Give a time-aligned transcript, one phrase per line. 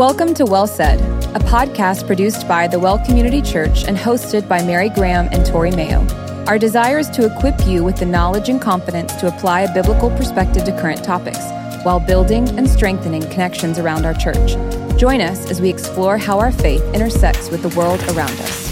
[0.00, 0.98] Welcome to Well Said,
[1.36, 5.72] a podcast produced by the Well Community Church and hosted by Mary Graham and Tory
[5.72, 6.06] Mayo.
[6.46, 10.08] Our desire is to equip you with the knowledge and confidence to apply a biblical
[10.12, 11.44] perspective to current topics
[11.84, 14.52] while building and strengthening connections around our church.
[14.98, 18.69] Join us as we explore how our faith intersects with the world around us.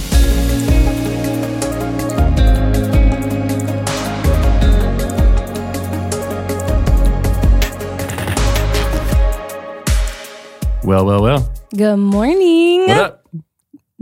[10.88, 11.52] Well, well, well.
[11.76, 12.86] Good morning.
[12.86, 13.28] What up?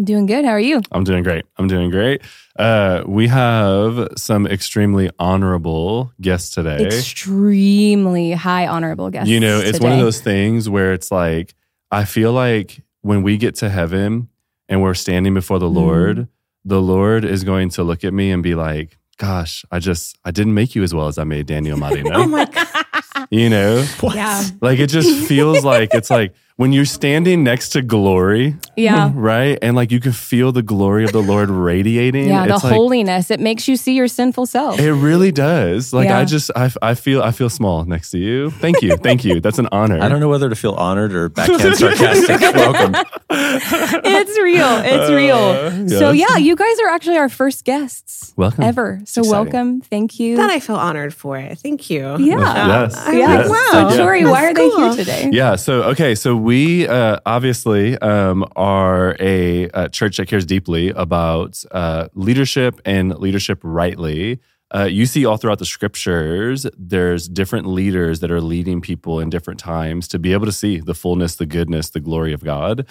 [0.00, 0.44] Doing good.
[0.44, 0.80] How are you?
[0.92, 1.44] I'm doing great.
[1.56, 2.22] I'm doing great.
[2.56, 6.86] Uh, we have some extremely honorable guests today.
[6.86, 9.28] Extremely high honorable guests.
[9.28, 11.56] you know, it's one of those things where it's like,
[11.90, 14.28] I feel like when we get to heaven
[14.68, 15.74] and we're standing before the Mm.
[15.74, 16.28] Lord,
[16.64, 20.30] the Lord is going to look at me and be like, gosh, I just, I
[20.30, 22.10] didn't make you as well as I made Daniel Marina.
[22.14, 23.26] Oh my god.
[23.30, 23.84] you know,
[24.14, 24.44] Yeah.
[24.60, 29.10] like it just feels like it's like when you're standing next to glory, Yeah.
[29.14, 29.58] right?
[29.60, 32.28] And like you can feel the glory of the Lord radiating.
[32.28, 32.46] Yeah.
[32.46, 33.30] The like, holiness.
[33.30, 34.80] It makes you see your sinful self.
[34.80, 35.92] It really does.
[35.92, 36.18] Like Yeah.
[36.18, 38.50] I just I, I feel I feel small next to you.
[38.52, 38.96] Thank you.
[38.96, 39.38] Thank you.
[39.40, 39.98] That's an honor.
[40.02, 42.40] I don't know whether to feel honored or backhand sarcastic.
[42.40, 42.94] Welcome.
[43.30, 44.80] it's real.
[44.82, 45.36] It's real.
[45.36, 48.64] Uh, So yeah, you guys are actually our first guests Welcome.
[48.64, 49.00] ever.
[49.04, 49.82] So welcome.
[49.82, 50.36] Thank you.
[50.36, 51.58] That I feel honored for it.
[51.58, 52.16] Thank you.
[52.18, 52.38] yeah.
[52.84, 52.96] Yes.
[52.96, 53.26] I'm Yeah.
[53.42, 53.90] like, wow.
[53.90, 55.30] So Tory, why are That's they here today?
[55.32, 55.56] Yeah.
[55.56, 56.14] So okay.
[56.14, 62.80] So we uh, obviously um, are a, uh church that cares deeply about uh, leadership
[62.84, 64.38] and leadership rightly.
[64.74, 69.30] Uh, you see all throughout the scriptures, there's different leaders that are leading people in
[69.30, 72.84] different times to be able to see the fullness, the goodness, the glory of God.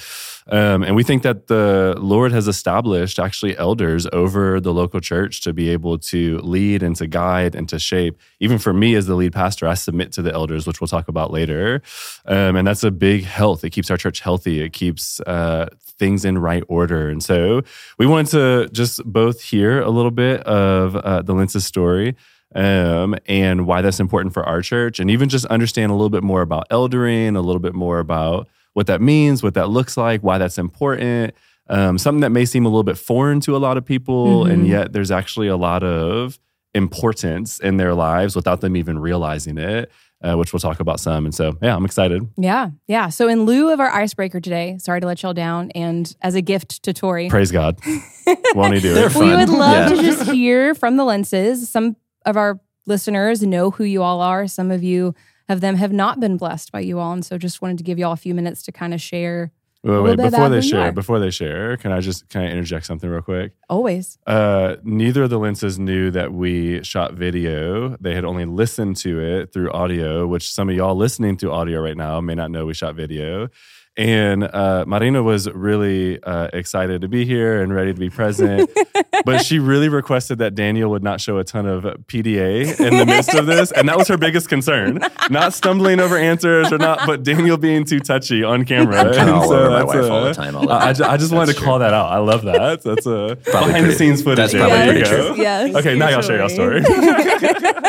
[0.48, 5.42] Um, and we think that the Lord has established actually elders over the local church
[5.42, 8.18] to be able to lead and to guide and to shape.
[8.40, 11.10] Even for me as the lead pastor, I submit to the elders, which we'll talk
[11.10, 11.82] about later.
[12.26, 13.66] Um, and that's a big health.
[13.66, 14.62] It keeps our church healthy.
[14.62, 15.68] It keeps uh,
[15.98, 17.10] things in right order.
[17.10, 17.62] And so
[17.98, 22.16] we wanted to just both hear a little bit of uh, the Lentzes story
[22.54, 26.24] um, and why that's important for our church, and even just understand a little bit
[26.24, 30.22] more about eldering, a little bit more about what that means, what that looks like,
[30.22, 31.34] why that's important.
[31.68, 34.66] Um, something that may seem a little bit foreign to a lot of people, and
[34.66, 34.70] Mhm.
[34.70, 36.40] yet there's actually a lot of
[36.74, 39.90] importance in their lives without them even realizing it,
[40.26, 41.26] uh, which we'll talk about some.
[41.26, 42.28] And so, yeah, I'm excited.
[42.38, 42.70] Yeah.
[42.88, 43.10] Yeah.
[43.10, 46.42] So in lieu of our icebreaker today, sorry to let y'all down, and as a
[46.42, 47.80] gift to Tory, Praise God.
[48.56, 49.16] Won't he do it?
[49.16, 49.96] we would love Yeah.
[49.96, 51.66] to just hear from the Lentzes.
[51.68, 54.48] Some of our listeners know who you all are.
[54.48, 55.14] Some of you
[55.48, 57.14] of them have not been blessed by you all.
[57.14, 59.52] And so just wanted to give you all a few minutes to kind of share
[59.86, 60.92] Wait, wait, before they share, are.
[60.92, 63.54] before they share, can I just can I interject something real quick?
[63.70, 64.18] always.
[64.26, 67.96] Uh, neither of the Lentzes knew that we shot video.
[67.98, 71.82] They had only listened to it through audio, which some of y'all listening to audio
[71.82, 73.50] right now may not know we shot video.
[73.98, 78.70] And uh, Marina was really uh, excited to be here and ready to be present.
[79.26, 83.06] but she really requested that Daniel would not show a ton of PDA in the
[83.06, 83.72] midst of this.
[83.72, 85.00] And that was her biggest concern.
[85.30, 88.98] Not stumbling over answers or not, but Daniel being too touchy on camera.
[88.98, 90.56] I'm And all over my that's wife all the time.
[90.58, 91.12] All I, I time.
[91.12, 91.66] I just wanted to true.
[91.66, 92.12] call that out.
[92.12, 92.82] I love that.
[92.84, 94.52] That's a Probably behind-the-scenes footage.
[94.52, 95.36] that's probably There pretty true.
[95.38, 95.74] Yes.
[95.76, 96.82] Okay, now y'all share your story.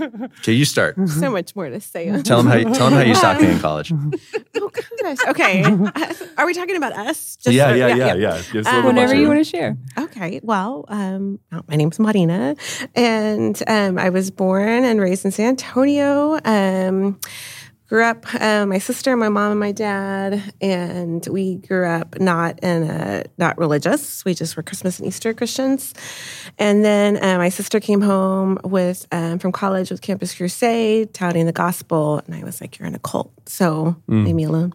[0.40, 0.96] Okay, you start.
[1.08, 2.10] So much more to say.
[2.22, 3.92] Tell them how you, tell them how you stalked me in college.
[3.92, 4.70] Oh
[5.02, 5.18] gosh.
[5.28, 5.62] Okay.
[6.38, 7.36] Are we talking about us?
[7.36, 8.42] Just yeah, for- yeah, yeah, yeah.
[8.52, 9.76] Give us a little bit Whenever you want to share.
[9.98, 10.40] Okay.
[10.42, 12.56] Well, um, oh, my name's Marina,
[12.94, 16.38] and um, I was born and raised in San Antonio.
[16.44, 17.18] Um,
[17.88, 22.58] grew up, uh, my sister, my mom, and my dad, and we grew up not
[22.60, 24.24] in a not religious.
[24.24, 25.94] We just were Christmas and Easter Christians.
[26.58, 31.46] And then uh, my sister came home with um, from college with Campus Crusade, touting
[31.46, 34.72] the gospel, and I was like, "You're in a cult, so leave me alone."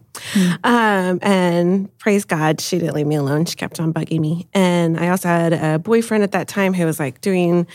[0.64, 3.44] Um, and praise God, she didn't leave me alone.
[3.44, 4.48] She kept on bugging me.
[4.54, 7.66] And I also had a boyfriend at that time who was like doing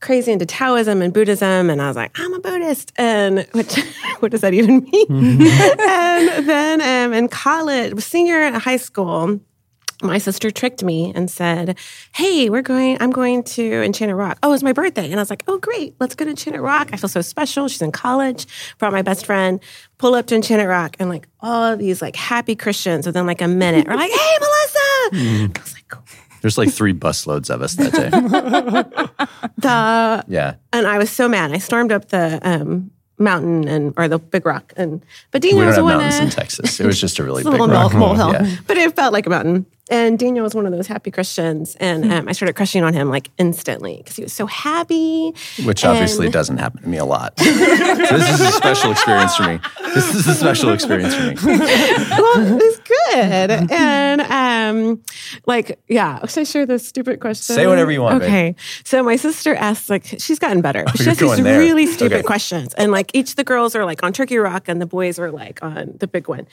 [0.00, 1.70] crazy into Taoism and Buddhism.
[1.70, 2.92] And I was like, I'm a Buddhist.
[2.96, 3.76] And which,
[4.20, 5.06] what does that even mean?
[5.10, 9.40] and then um, in college, senior in high school,
[10.02, 11.78] my sister tricked me and said,
[12.12, 14.38] Hey, we're going, I'm going to Enchanted Rock.
[14.42, 15.06] Oh, it's my birthday.
[15.06, 15.94] And I was like, Oh, great.
[15.98, 16.90] Let's go to Enchanted Rock.
[16.92, 17.66] I feel so special.
[17.68, 18.46] She's in college.
[18.78, 19.58] Brought my best friend,
[19.96, 20.96] pull up to Enchanted Rock.
[20.98, 24.38] And like all of these like happy Christians within like a minute are like, Hey,
[24.38, 24.78] Melissa.
[25.12, 25.75] I was like, cool.
[26.46, 29.26] There's like three busloads of us that day.
[29.58, 30.54] The, Yeah.
[30.72, 31.50] and I was so mad.
[31.50, 34.72] I stormed up the um, mountain and, or the big rock.
[34.76, 36.78] And, but We Daniel don't was have the one mountains in Texas.
[36.78, 37.94] It was just a really big little rock.
[37.94, 38.56] mole hill, Yeah.
[38.68, 39.66] but it felt like a mountain.
[39.88, 41.76] And Daniel was one of those happy Christians.
[41.76, 42.10] And Hmm.
[42.12, 45.32] um, I started crushing on him like instantly because he was so happy.
[45.64, 47.38] Which obviously doesn't happen to me a lot.
[47.40, 49.60] so this is a special experience for me.
[49.94, 51.34] This is a special experience for me.
[51.44, 53.70] well, it was good.
[53.70, 55.02] And um,
[55.46, 57.54] like, yeah, should I share this stupid question?
[57.54, 58.28] Say whatever you want, babe.
[58.28, 58.54] Okay.
[58.84, 60.84] So my sister asked, like, she's gotten better.
[60.96, 61.58] she you're has these there.
[61.60, 62.22] really stupid Okay.
[62.22, 62.74] questions.
[62.74, 65.30] And like each of the girls are like on Turkey Rock and the boys are
[65.30, 66.46] like on the big one.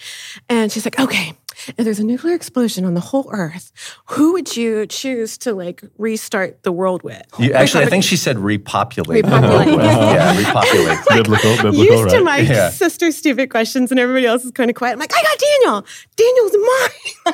[0.50, 1.34] And she's like, okay,
[1.70, 3.72] if there's a nuclear explosion on the whole earth,
[4.12, 7.24] who would you choose to like restart the world with?
[7.40, 9.24] You, actually, I think she said repopulate.
[9.26, 9.68] Repopulate.
[9.68, 9.86] world with.
[9.86, 11.00] yeah, repopulate.
[11.10, 12.70] biblical, biblical, Used to my Yeah.
[12.70, 14.94] sister's stupid questions, and everybody else is kind of quiet.
[14.94, 15.86] I'm like, I got Daniel.
[16.16, 17.26] Daniel's mine.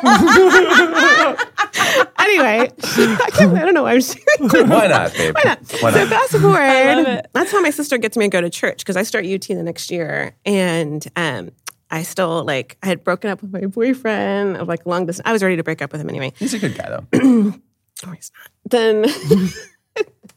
[2.19, 4.67] anyway, I, can't, I don't know why I'm sharing this.
[4.69, 5.35] Why not, babe?
[5.35, 5.59] Why not?
[5.81, 8.97] Why So fast forward, that's how my sister gets me to go to church because
[8.97, 11.51] I start UT the next year, and um,
[11.91, 15.27] I still like I had broken up with my boyfriend of like long distance.
[15.27, 16.33] I was ready to break up with him anyway.
[16.37, 17.53] He's a good guy, though.
[18.05, 18.71] No, he's not.
[18.71, 19.05] Then.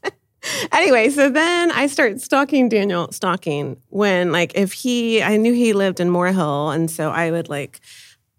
[0.72, 5.72] anyway, so then I start stalking Daniel, stalking when, like, if he, I knew he
[5.72, 7.80] lived in Moore Hill, and so I would like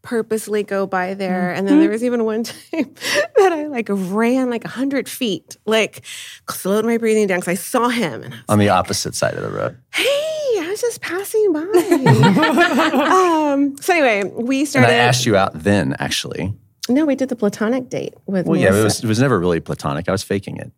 [0.01, 1.51] purposely go by there.
[1.54, 1.94] And then there mm-hmm.
[1.94, 2.94] was even one time
[3.38, 6.06] that I like ran like 100 feet, like
[6.50, 9.50] slowed my breathing down because I saw him I On the opposite side of the
[9.50, 9.77] road.
[9.94, 10.43] hey,
[10.74, 11.60] was just passing by.
[13.62, 14.90] um, so anyway, we And started.
[14.90, 16.54] I asked you out then, actually.
[16.90, 19.60] no, we did the platonic date with Well, yeah, it was, it was never really
[19.60, 20.10] platonic.
[20.10, 20.72] I was faking it.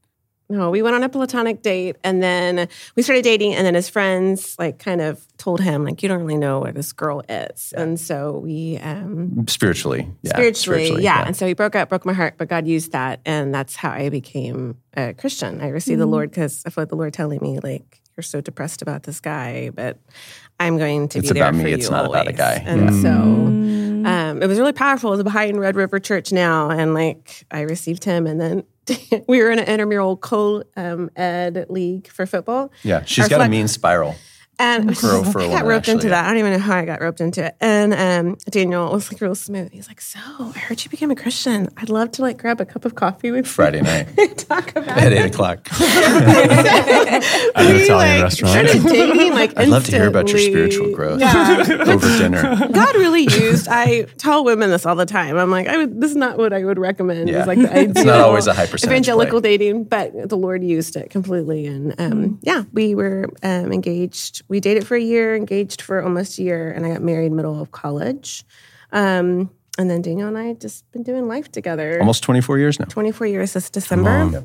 [0.48, 3.90] No, we went on a platonic date and then we started dating and then his
[3.90, 7.74] friends like kind of told him like you don't really know where this girl is.
[7.76, 10.08] And so we um Spiritually.
[10.22, 11.26] Yeah, spiritually, yeah.
[11.26, 13.90] And so he broke up, broke my heart, but God used that and that's how
[13.90, 15.62] I became a Christian.
[15.62, 18.82] I received the Lord because I felt the Lord telling me like you're so depressed
[18.82, 19.98] about this guy, but
[20.60, 22.64] I'm going to It's be there about me, for it's you not about a guy.
[22.66, 23.02] And Yeah.
[23.02, 23.10] so
[24.10, 25.10] um, it was really powerful.
[25.12, 28.64] It was behind Red River Church now, and like I received him, and then
[29.28, 32.72] we were in an intramural co-ed league for football.
[32.84, 34.16] Yeah, she's Our got a mean spiral.
[34.58, 36.26] And a I got roped into actually, that.
[36.26, 37.56] I don't even know how I got roped into it.
[37.60, 39.72] And um, Daniel was like real smooth.
[39.72, 41.68] He's like, "So I heard you became a Christian.
[41.78, 44.08] I'd love to like grab a cup of coffee with Friday night
[44.38, 45.68] talk about at 8 o'clock.
[45.82, 48.70] At an Italian like, restaurant.
[48.70, 51.66] started dating like I'd love to hear about your spiritual growth Yeah.
[51.88, 52.42] over dinner.
[52.72, 53.68] God really used.
[53.70, 55.38] I tell women this all the time.
[55.38, 56.02] I'm like, I would.
[56.02, 57.30] This is not what I would recommend.
[57.30, 57.40] Yeah.
[57.40, 57.80] It's like the.
[57.96, 59.58] It's not always a high percentage evangelical play.
[59.58, 61.66] dating, but the Lord used it completely.
[61.68, 64.44] And um, yeah, we were um, engaged.
[64.48, 67.60] We dated for a year, engaged for almost a year, and I got married middle
[67.60, 68.44] of college.
[68.92, 72.00] Um, and then Daniel and I had just been doing life together.
[72.00, 72.86] Almost 24 years now.
[72.86, 74.44] 24 years this December.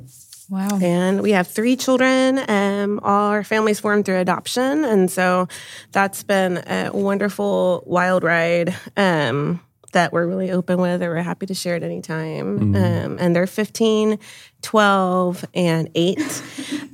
[0.49, 0.81] Wow.
[0.83, 2.41] And we have three children.
[2.51, 4.85] Um, all our families formed through adoption.
[4.85, 5.47] And so
[5.93, 9.61] that's been a wonderful wild ride um,
[9.93, 12.75] that we're really open with, or we're happy to share at any time.
[12.75, 14.19] Um, and they're 15,
[14.63, 16.43] 12, and 8.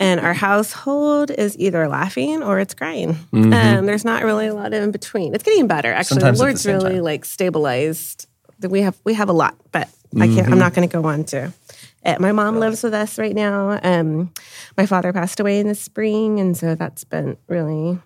[0.00, 3.16] And our household is either laughing or it's crying.
[3.32, 5.34] Um, there's not really a lot in between.
[5.34, 5.92] It's getting better.
[5.92, 7.04] Actually, Sometimes the at the Lord's really time.
[7.04, 8.26] like stabilized.
[8.60, 9.88] We have we have a lot, but
[10.18, 10.48] I can't.
[10.48, 11.52] I'm not going to go on to
[12.04, 13.78] uh, my mom lives with us right now.
[13.82, 14.32] Um,
[14.76, 17.98] my father passed away in the spring, and so that's been really.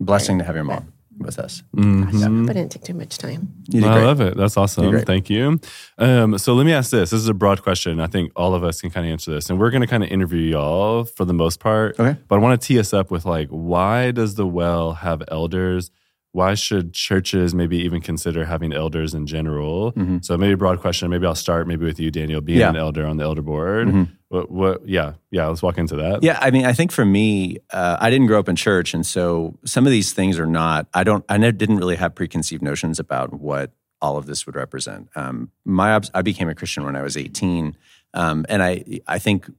[0.00, 0.91] Blessing to have your mom
[1.22, 1.62] with us.
[1.74, 3.52] Gosh, but it didn't take too much time.
[3.68, 4.04] You did I great.
[4.04, 4.36] love it.
[4.36, 4.90] That's awesome.
[4.90, 5.06] great.
[5.06, 5.60] Thank you.
[5.98, 7.10] Um, so let me ask this.
[7.10, 8.00] This is a broad question.
[8.00, 9.50] I think all of us can kind of answer this.
[9.50, 11.98] And we're going to kind of interview y'all for the most part.
[11.98, 12.18] Okay.
[12.28, 15.90] But I want to tee us up with like, why does the well have elders?
[16.32, 19.92] Why should churches maybe even consider having elders in general?
[20.22, 21.10] So maybe a broad question.
[21.10, 22.70] Maybe I'll start maybe with you, Daniel, being Yeah.
[22.70, 24.08] an elder on the elder board.
[24.28, 26.22] What, what, yeah, yeah, let's walk into that.
[26.22, 29.04] Yeah, I mean, I think for me, uh, I didn't grow up in church, and
[29.04, 30.86] so some of these things are not.
[30.94, 31.22] I don't.
[31.28, 35.10] I never, didn't really have preconceived notions about what all of this would represent.
[35.14, 37.76] Um, my, I became a Christian when I was eighteen,
[38.14, 39.50] um, and I, I think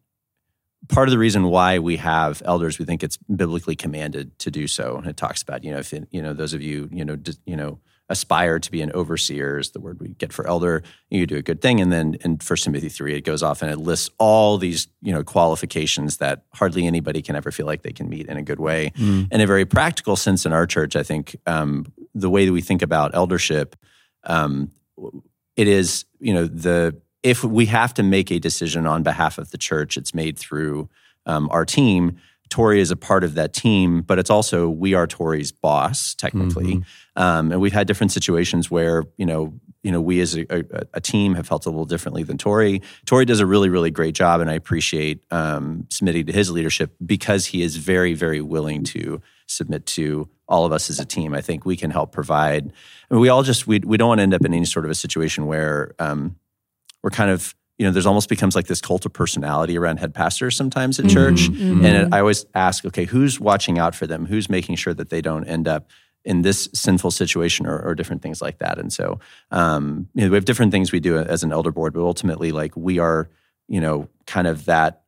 [0.88, 4.68] part of the reason why we have elders, we think it's biblically commanded to do
[4.68, 4.98] so.
[4.98, 7.16] And it talks about, you know, if it, you know those of you, you know,
[7.16, 10.84] d- you know, aspire to be an overseer is the word we get for elder.
[11.10, 13.72] You do a good thing, and then in First Timothy three, it goes off and
[13.72, 17.94] it lists all these, you know, qualifications that hardly anybody can ever feel like they
[17.94, 18.92] can meet in a good way.
[19.32, 22.62] In a very practical sense, in our church, I think um, the way that we
[22.62, 23.76] think about eldership,
[24.26, 24.70] um,
[25.56, 29.52] it is, you know, the if we have to make a decision on behalf of
[29.52, 30.90] the church, it's made through
[31.26, 32.18] um, our team.
[32.50, 36.84] Tory is a part of that team, but it's also we are Tory's boss technically,
[37.16, 40.84] um, and we've had different situations where you know, you know, we as a, a,
[40.94, 42.82] a team have felt a little differently than Tory.
[43.06, 46.94] Tory does a really, really great job, and I appreciate um, submitting to his leadership
[47.04, 51.34] because he is very, very willing to submit to all of us as a team.
[51.34, 52.72] I think we can help provide.
[53.10, 54.86] I mean, we all just we we don't want to end up in any sort
[54.86, 56.36] of a situation where um,
[57.04, 60.14] we're kind of you know, there's almost becomes like this cult of personality around head
[60.14, 61.50] pastors sometimes at church.
[61.50, 61.84] Mm-hmm.
[61.84, 64.26] And it, I always ask, okay, who's watching out for them?
[64.26, 65.90] Who's making sure that they don't end up
[66.24, 68.78] in this sinful situation or, or different things like that?
[68.78, 69.20] And so,
[69.50, 72.52] um, you know, we have different things we do as an elder board, but ultimately,
[72.52, 73.30] like we are,
[73.68, 75.02] you know, kind of that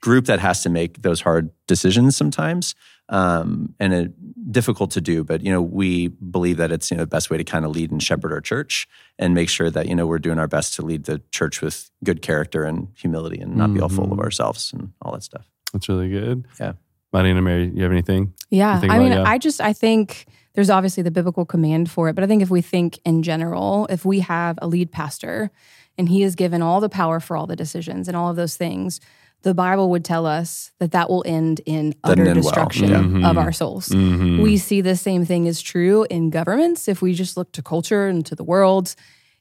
[0.00, 2.74] group that has to make those hard decisions sometimes
[3.08, 5.24] um, and it, difficult to do.
[5.24, 7.72] But you know, we believe that it's you know the best way to kind of
[7.72, 8.86] lead and shepherd our church
[9.18, 11.90] and make sure that you know we're doing our best to lead the church with
[12.02, 13.74] good character and humility and not mm-hmm.
[13.74, 14.20] be all full of mm-hmm.
[14.20, 15.46] ourselves and all that stuff.
[15.72, 16.46] That's really good.
[16.60, 16.74] Yeah,
[17.12, 18.32] Marina, Mary, you have anything?
[18.50, 19.24] Yeah, I mean, yeah?
[19.24, 22.50] I just I think there's obviously the biblical command for it, but I think if
[22.50, 25.50] we think in general, if we have a lead pastor
[25.98, 28.56] and he is given all the power for all the decisions and all of those
[28.56, 29.00] things
[29.44, 33.02] the Bible would tell us that that will end in utter destruction well.
[33.02, 33.06] yeah.
[33.06, 33.24] mm-hmm.
[33.24, 33.90] of our souls.
[33.90, 34.40] Mm-hmm.
[34.40, 36.88] We see the same thing is true in governments.
[36.88, 38.94] If we just look to culture and to the world,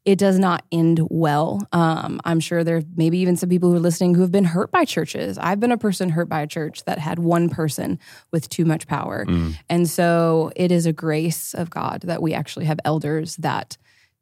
[0.03, 1.65] it does not end well.
[1.71, 4.71] Um, I'm sure there maybe even some people who are listening who have been hurt
[4.71, 5.37] by churches.
[5.37, 7.97] I've been a person hurt by a church that had one person
[8.31, 9.25] with too much power.
[9.25, 9.57] Mm.
[9.69, 13.77] And so it is a grace of God that we actually have elders that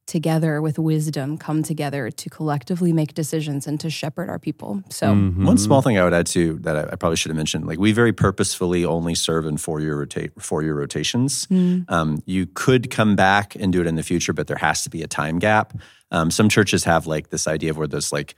[0.08, 4.84] together with wisdom come together to collectively make decisions and to shepherd our people.
[4.90, 5.46] So, mm-hmm.
[5.46, 7.80] one small thing I would add to that I, I, probably should have mentioned: like
[7.80, 11.48] we very purposefully only serve in four year rotate four year rotations.
[11.48, 11.90] Mm.
[11.90, 14.90] Um, you could come back and do it in the future, but there has to
[14.90, 15.78] be a time gap.
[16.12, 18.36] Um, some churches have like this idea of where there's like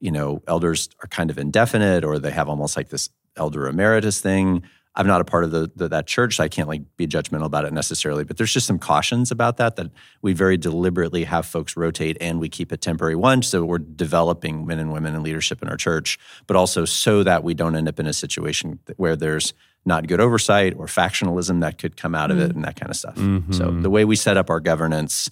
[0.00, 4.20] you know elders are kind of indefinite, or they have almost like this elder emeritus
[4.20, 4.62] thing.
[4.96, 7.46] I'm not a part of the, the, that church, so I can't like be judgmental
[7.46, 8.22] about it necessarily.
[8.22, 9.90] But there's just some cautions about that that
[10.22, 13.16] we very deliberately have folks rotate and we keep it temporary.
[13.16, 17.24] One, so we're developing men and women in leadership in our church, but also so
[17.24, 19.52] that we don't end up in a situation where there's
[19.84, 22.50] not good oversight or factionalism that could come out of mm-hmm.
[22.50, 23.16] it and that kind of stuff.
[23.16, 23.52] Mm-hmm.
[23.52, 25.30] So the way we set up our governance,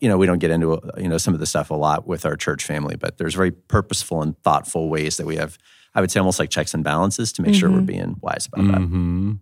[0.00, 2.24] you know, we don't get into you know some of the stuff a lot with
[2.24, 5.58] our church family, but there's very purposeful and thoughtful ways that we have
[5.94, 7.60] I would say almost like checks and balances to make mm-hmm.
[7.60, 7.86] sure we're mm-hmm.
[7.86, 9.30] being wise about mm-hmm.
[9.30, 9.38] that.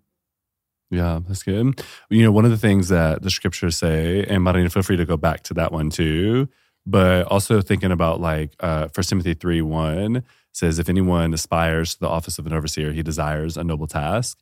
[0.90, 1.80] Yeah, that's good.
[2.11, 5.04] You know, one of the things that the scriptures say, and Marina, feel free to
[5.04, 6.49] go back to that one too,
[6.85, 12.00] but also thinking about like uh, 1 Timothy 3 1 says, if anyone aspires to
[12.00, 14.38] the office of an overseer, he desires a noble task.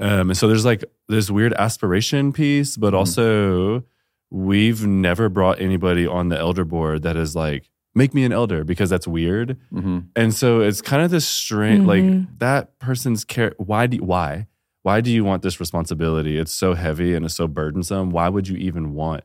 [0.00, 2.96] Um, and so there's like this weird aspiration piece, but mm-hmm.
[2.96, 3.84] also
[4.30, 8.64] we've never brought anybody on the elder board that is like, make me an elder
[8.64, 9.56] because that's weird.
[9.72, 10.00] Mm-hmm.
[10.16, 12.18] And so it's kind of this strange, mm-hmm.
[12.18, 13.54] like that person's care.
[13.58, 14.46] Why do why
[14.84, 16.38] why do you want this responsibility?
[16.38, 18.10] It's so heavy and it's so burdensome.
[18.10, 19.24] Why would you even want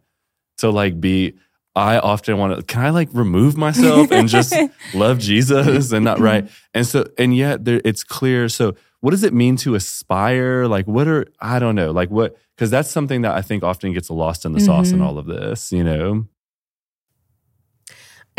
[0.57, 1.33] to like be?
[1.75, 2.63] I often want to.
[2.63, 4.55] Can I like remove myself and just
[4.93, 6.49] love Jesus and not right?
[6.73, 8.47] And so and yet there, it's clear.
[8.47, 10.65] So what does it mean to aspire?
[10.65, 11.91] Like what are I don't know.
[11.91, 14.65] Like what because that's something that I think often gets lost in the mm-hmm.
[14.65, 15.73] sauce in all of this.
[15.73, 16.25] You know.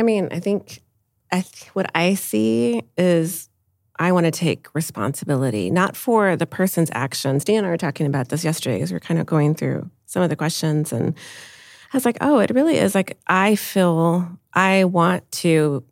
[0.00, 0.82] I mean, I think
[1.30, 3.50] I th- what I see is
[3.98, 7.44] I want to take responsibility, not for the person's actions.
[7.44, 9.90] Dan and I were talking about this yesterday as we are kind of going through
[10.06, 10.90] some of the questions.
[10.90, 11.14] And
[11.92, 15.84] I was like, oh, it really is like I feel I want to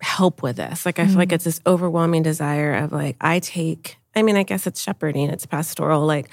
[0.00, 0.84] help with this.
[0.84, 1.12] Like, I mm-hmm.
[1.12, 1.34] feel like mm-hmm.
[1.36, 5.46] it's this overwhelming desire of like, I take I mean, I guess it's shepherding, it's
[5.46, 6.06] pastoral.
[6.06, 6.28] Like,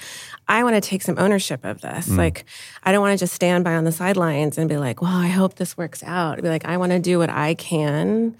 [0.48, 2.08] I want to take some ownership of this.
[2.08, 2.18] Mm.
[2.18, 2.44] Like,
[2.82, 5.28] I don't want to just stand by on the sidelines and be like, well, I
[5.28, 6.38] hope this works out.
[6.38, 8.36] I'd be like, I want to do what I can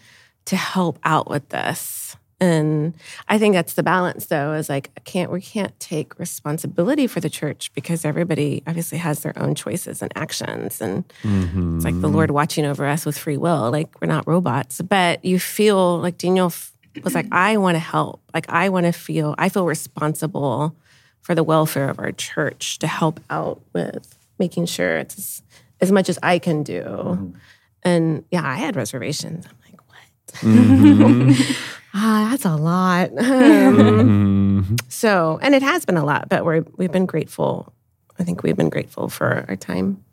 [0.47, 2.17] to help out with this.
[2.41, 2.95] And
[3.29, 7.21] I think that's the balance though, is like, I can't, we can't take responsibility for
[7.21, 10.81] the church because everybody obviously has their own choices and actions.
[10.81, 11.77] And mm-hmm.
[11.77, 13.71] it's like the Lord watching over us with free will.
[13.71, 16.53] Like, we're not robots, but you feel like Daniel
[17.01, 18.23] was like, I want to help.
[18.35, 20.77] Like, I want to feel, I feel responsible
[21.21, 25.43] for the welfare of our church to help out with making sure it's as,
[25.81, 26.83] as much as I can do.
[26.83, 27.31] Mm-hmm.
[27.85, 29.47] And yeah, I had reservations.
[29.47, 30.41] I'm like, what?
[30.41, 31.53] Mm-hmm.
[31.95, 33.11] ah, that's a lot.
[33.11, 34.77] mm-hmm.
[34.89, 37.73] So, and it has been a lot, but we're, we've been grateful.
[38.19, 40.05] I think we've been grateful for our time.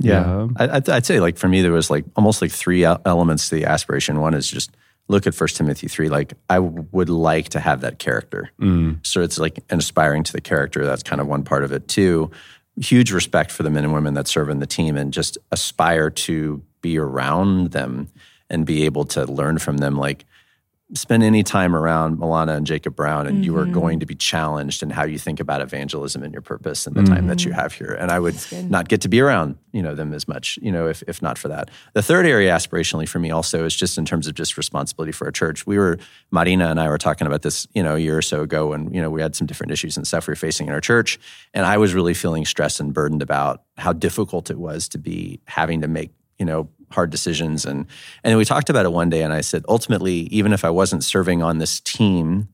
[0.00, 0.48] Yeah.
[0.58, 0.80] yeah.
[0.88, 3.66] I, I'd say, like, for me, there was like almost like three elements to the
[3.66, 4.20] aspiration.
[4.20, 4.74] One is just
[5.12, 8.50] look at First Timothy 3, like I would like to have that character.
[8.60, 9.06] Mm.
[9.06, 10.84] So it's like aspiring to the character.
[10.84, 11.86] That's kind of one part of it.
[11.86, 12.30] too.
[12.80, 16.08] huge respect for the men and women that serve in the team and just aspire
[16.08, 18.08] to be around them
[18.48, 19.96] and be able to learn from them.
[19.96, 20.24] Like
[20.94, 23.44] spend any time around Milana and Jacob Brown, and mm-hmm.
[23.44, 23.72] you are mm-hmm.
[23.72, 27.00] going to be challenged in how you think about evangelism and your purpose and the
[27.00, 27.14] mm-hmm.
[27.14, 27.60] time that you mm-hmm.
[27.60, 27.96] have here.
[27.98, 28.36] And I would
[28.68, 31.38] not get to be around, you know, them as much, you know, if, if not
[31.38, 31.70] for that.
[31.94, 35.26] The third area aspirationally for me also is just in terms of just responsibility for
[35.26, 35.66] our church.
[35.66, 35.98] We were,
[36.30, 38.94] Marina and I were talking about this, you know, a year or so ago and
[38.94, 41.18] you know, we had some different issues and stuff we were facing in our church.
[41.54, 45.40] And I was really feeling stressed and burdened about how difficult it was to be
[45.46, 47.64] having to make, you know, hard decisions.
[47.64, 47.86] And
[48.24, 51.04] and we talked about it one day, and I said, ultimately, even if I wasn't
[51.04, 52.48] serving on this team,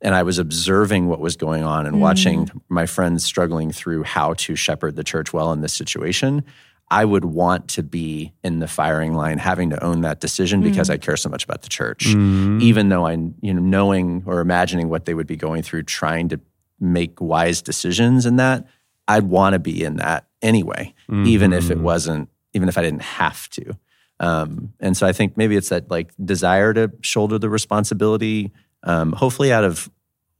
[0.00, 2.60] and I was observing what was going on and watching mm.
[2.68, 6.44] my friends struggling through how to shepherd the church well in this situation,
[6.90, 10.90] I would want to be in the firing line, having to own that decision because
[10.90, 10.94] mm.
[10.94, 12.06] I care so much about the church.
[12.08, 12.60] Mm.
[12.60, 16.28] Even though I, you know, knowing or imagining what they would be going through, trying
[16.28, 16.40] to
[16.78, 18.66] make wise decisions in that,
[19.08, 20.94] I'd want to be in that anyway,
[21.26, 23.72] even if it wasn't, even if I didn't have to.
[24.20, 28.52] Um, and so I think maybe it's that like desire to shoulder the responsibility,
[28.84, 29.90] um, hopefully out of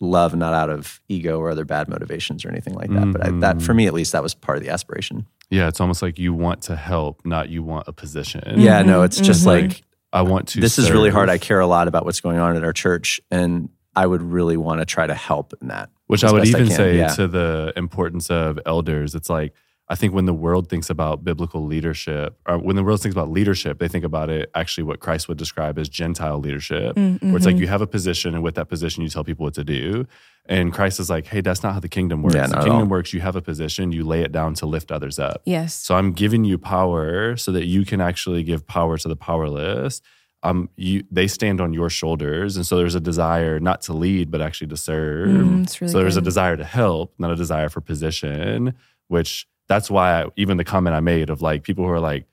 [0.00, 3.12] love, not out of ego or other bad motivations or anything like that.
[3.12, 5.26] But I, that, for me at least, that was part of the aspiration.
[5.50, 8.42] Yeah, it's almost like you want to help, not you want a position.
[8.60, 10.60] Yeah, no, it's just like I want to.
[10.60, 11.28] this is really hard.
[11.28, 14.56] I care a lot about what's going on at our church, and I would really
[14.56, 15.90] want to try to help in that.
[16.06, 16.76] Which I would even can.
[16.76, 17.08] say Yeah.
[17.08, 19.14] to the importance of elders.
[19.14, 19.52] It's like
[19.94, 23.30] I think when the world thinks about biblical leadership, or when the world thinks about
[23.30, 27.46] leadership, they think about it actually what Christ would describe as Gentile leadership, where it's
[27.46, 30.04] like you have a position, and with that position, you tell people what to do.
[30.46, 32.34] And Christ is like, hey, that's not how the kingdom works.
[32.34, 32.86] Yeah, the kingdom all.
[32.86, 35.42] works, you have a position, you lay it down to lift others up.
[35.44, 35.76] Yes.
[35.76, 40.02] So I'm giving you power so that you can actually give power to the powerless.
[40.42, 44.32] Um, you they stand on your shoulders, and so there's a desire not to lead,
[44.32, 45.28] but actually to serve.
[45.28, 48.74] Mm, really so there's a desire to help, not a desire for position.
[49.06, 52.26] Which that's why I, even the comment I made of like people who are like,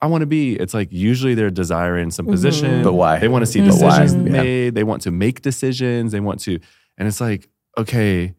[0.00, 0.54] I want to be.
[0.54, 3.18] It's like usually they're desiring some position, But why?
[3.18, 4.00] They want to see But why?
[4.04, 4.42] decisions Yeah.
[4.42, 4.74] made.
[4.74, 6.12] They want to make decisions.
[6.12, 6.60] They want to,
[6.96, 8.34] and it's like okay,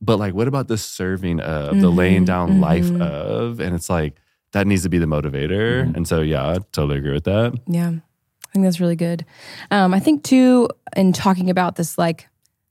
[0.00, 3.00] but like what about the serving of the laying Mhm, down life mhm.
[3.00, 4.18] of and it's like
[4.52, 7.88] that needs to be the motivator and so yeah i totally agree with that Yeah,
[7.90, 9.24] I think that's really good.
[9.70, 12.28] Um, I think too, in talking about this, like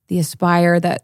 [0.07, 1.03] the aspire that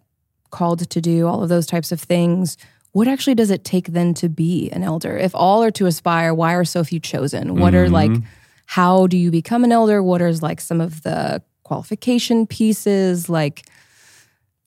[0.51, 2.55] called to do all of those types of things.
[2.91, 5.17] What actually does it take then to be an elder?
[5.17, 7.59] If all are to aspire, why are so few chosen?
[7.59, 8.23] What are like, Mhm.
[8.65, 10.01] how do you become an elder?
[10.01, 13.63] What are like some of the qualification pieces like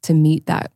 [0.02, 0.71] to meet that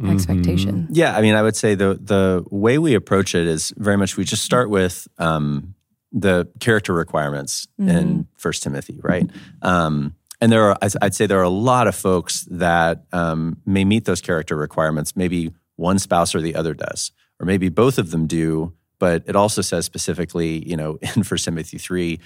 [0.00, 0.10] Mhm.
[0.12, 0.88] expectation?
[0.90, 4.16] Yeah, I mean, I would say the the way we approach it is very much
[4.16, 5.74] we just start with um,
[6.12, 9.28] the character requirements in First Timothy, right?
[9.60, 13.58] Um, and there are, I'd- I'd say, there are a lot of folks that um,
[13.66, 15.14] may meet those character requirements.
[15.14, 18.72] Maybe one spouse or the other does, or maybe both of them do.
[18.98, 22.20] But it also says specifically, you know, in First Timothy three,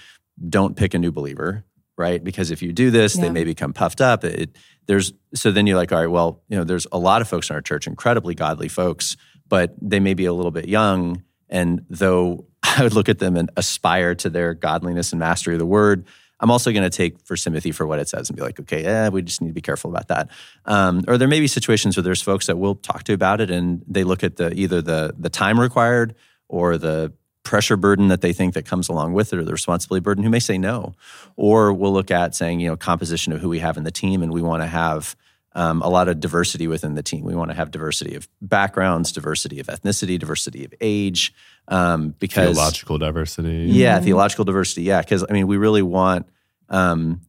[0.48, 1.64] don't pick a new believer,
[1.98, 2.22] right?
[2.22, 3.22] Because if you do this, Yeah.
[3.22, 4.24] they may become puffed up.
[4.24, 7.28] It, there's so then you're like, all right, well, you know, there's a lot of
[7.28, 9.16] folks in our church, incredibly godly folks,
[9.48, 11.22] but they may be a little bit young.
[11.48, 15.58] And though I would look at them and aspire to their godliness and mastery of
[15.58, 16.06] the word,
[16.40, 18.82] I'm also going to take First Timothy for what it says and be like, okay,
[18.82, 20.30] yeah, we just need to be careful about that.
[20.64, 23.50] Um, or there may be situations where there's folks that we'll talk to about it,
[23.50, 26.14] and they look at the either the the time required
[26.48, 30.02] or the pressure burden that they think that comes along with it or the responsibility
[30.02, 30.94] burden who may say no
[31.36, 34.22] or we'll look at saying you know composition of who we have in the team
[34.22, 35.16] and we want to have
[35.52, 39.10] um, a lot of diversity within the team we want to have diversity of backgrounds
[39.10, 41.34] diversity of ethnicity diversity of age
[41.70, 44.82] um, because theological diversity yeah, theological diversity.
[44.82, 46.26] Yeah, because I mean, we really want.
[46.68, 47.22] Um,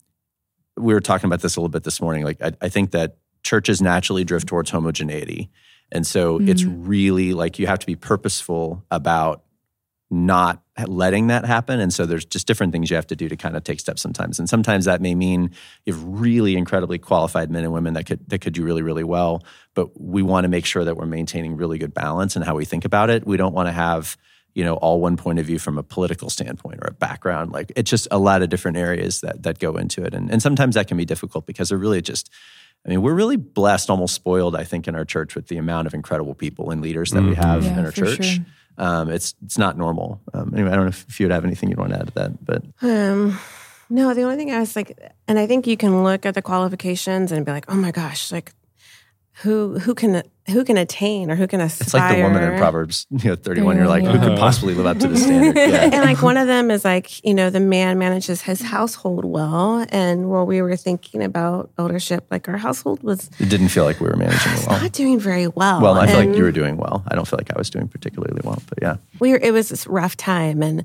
[0.78, 2.24] we were talking about this a little bit this morning.
[2.24, 5.50] Like, I, I think that churches naturally drift towards homogeneity,
[5.92, 9.44] and so it's really like you have to be purposeful about
[10.10, 11.80] not letting that happen.
[11.80, 14.02] And so there's just different things you have to do to kind of take steps
[14.02, 14.40] sometimes.
[14.40, 15.52] And sometimes that may mean
[15.86, 19.04] you have really incredibly qualified men and women that could that could do really really
[19.04, 19.44] well.
[19.74, 22.66] But we want to make sure that we're maintaining really good balance in how we
[22.66, 23.26] think about it.
[23.26, 24.18] We don't want to have
[24.54, 27.52] you know all one point of view from a political standpoint or a background.
[27.52, 30.14] Like it's just a lot of different areas that that go into it.
[30.14, 32.30] And and sometimes that can be difficult because they're really just
[32.86, 35.86] I mean, we're really blessed, almost spoiled, I think, in our church with the amount
[35.88, 37.42] of incredible people and leaders that we mm-hmm.
[37.42, 38.26] have Yeah, in our church.
[38.26, 38.46] sure.
[38.82, 40.20] Um, it's it's not normal.
[40.34, 42.14] Um, anyway, I don't know if, you would have anything you'd want to add to
[42.16, 43.40] that, but Um,
[43.90, 46.42] no, the only thing I was like, and I think you can look at the
[46.42, 48.54] qualifications and be like, oh my gosh, like
[49.34, 51.86] who who can who can attain or who can aspire?
[51.86, 53.78] it's like the woman in Proverbs, you know, thirty-one.
[53.78, 55.56] You're like, who could possibly live up to the standard?
[55.72, 55.84] Yeah.
[55.84, 59.86] and like one of them is like you know the man manages his household well,
[59.90, 64.00] and while we were thinking about eldership, like our household was It didn't feel like
[64.00, 64.82] we were managing it well.
[64.82, 65.82] not doing very well.
[65.82, 67.04] Well, I feel like you were doing well.
[67.08, 68.98] I don't feel like I was doing particularly well, but yeah.
[69.20, 70.84] we were, it was this rough time and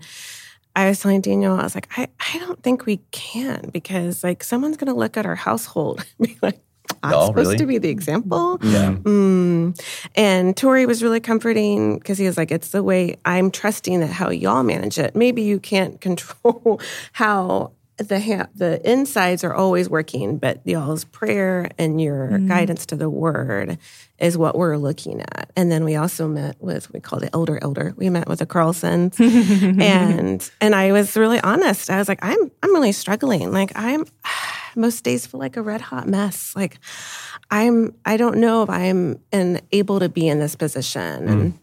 [0.76, 4.44] I was telling Daniel, I was like, I, I don't think we can because like
[4.44, 6.60] someone's gonna look at our household and be like,
[7.06, 7.56] I'm Oh, supposed really?
[7.58, 8.58] to be the example.
[8.62, 8.92] Yeah.
[9.02, 9.78] Mm.
[10.14, 14.08] And Tory was really comforting because he was like, it's the way I'm trusting that
[14.10, 15.14] how y'all manage it.
[15.16, 16.80] Maybe you can't control
[17.12, 22.48] how the ha- the insides are always working, but y'all's prayer and your Mm-hmm.
[22.48, 23.78] guidance to the word
[24.18, 25.50] is what we're looking at.
[25.56, 27.94] And then we also met with we call it elder elder.
[27.96, 29.18] We met with the Carlsons,
[29.80, 31.88] and and I was really honest.
[31.88, 33.50] I was like, I'm I'm really struggling.
[33.52, 34.04] Like I'm
[34.76, 36.54] most days feel like a red hot mess.
[36.54, 36.78] Like
[37.50, 41.28] I'm I don't know if I'm and able to be in this position.
[41.28, 41.58] And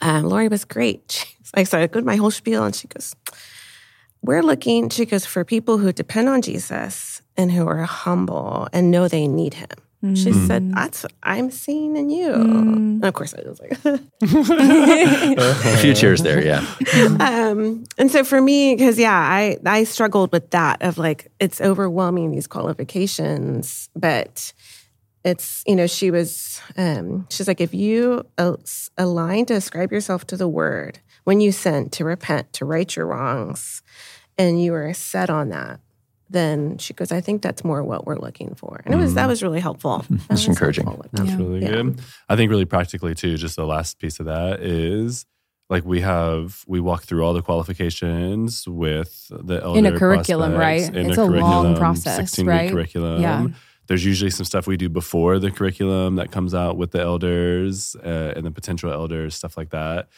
[0.00, 1.26] um, Lori was great.
[1.38, 3.14] She's like, so I go to my whole spiel, and she goes,
[4.22, 8.90] "We're looking." She goes for people who depend on Jesus and who are humble and
[8.90, 9.68] know they need Him.
[10.14, 13.72] She said, "That's what I'm seeing in you." And of course, I was like,
[14.22, 16.64] A few cheers there, yeah.
[17.20, 21.60] um, and so for me, because yeah, I I struggled with that of like it's
[21.60, 24.52] overwhelming these qualifications, but
[25.22, 29.92] it's you know she was um, she's like if you uh, s- align to ascribe
[29.92, 33.82] yourself to the word when you sin to repent to right your wrongs,
[34.38, 35.78] and you are set on that.
[36.32, 39.26] Then she goes, I think that's more what we're looking for, and it was that
[39.26, 40.04] was really helpful.
[40.10, 40.86] That was encouraging.
[40.86, 41.38] helpful That's that.
[41.38, 41.70] really Yeah.
[41.82, 42.00] good.
[42.28, 45.26] I think really practically too, just the last piece of that is
[45.68, 50.54] like we have we walk through all the qualifications with the elder In a curriculum,
[50.54, 50.82] right?
[50.94, 52.70] in It's a a long process, 16 week right?
[52.70, 53.20] curriculum.
[53.22, 53.46] Yeah.
[53.88, 57.96] There's usually some stuff we do before the curriculum that comes out with the elders
[58.04, 60.08] uh, and the potential elders, stuff like that.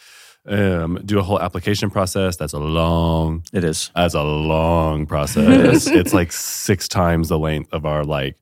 [0.47, 2.37] Um, do a whole application process.
[2.37, 3.93] That's a long It is.
[3.95, 5.87] as a long process.
[5.87, 8.37] it's like six times the length of our like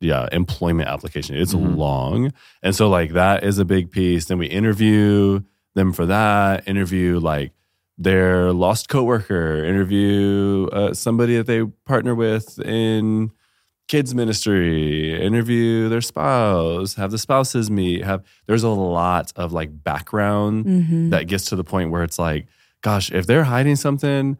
[0.00, 1.36] yeah employment application.
[1.36, 1.76] It's Mhm.
[1.76, 2.32] long,
[2.64, 4.24] and so like that is a big piece.
[4.24, 5.40] Then we interview
[5.76, 6.66] them for that.
[6.66, 7.52] Interview like
[7.96, 9.64] their lost coworker.
[9.64, 13.30] Interview uh, somebody that they partner with in
[13.88, 19.84] kids ministry interview their spouse have the spouses meet have there's a lot of like
[19.84, 21.10] background Mhm.
[21.10, 22.46] that gets to the point where it's like,
[22.82, 24.38] gosh, if they're hiding something,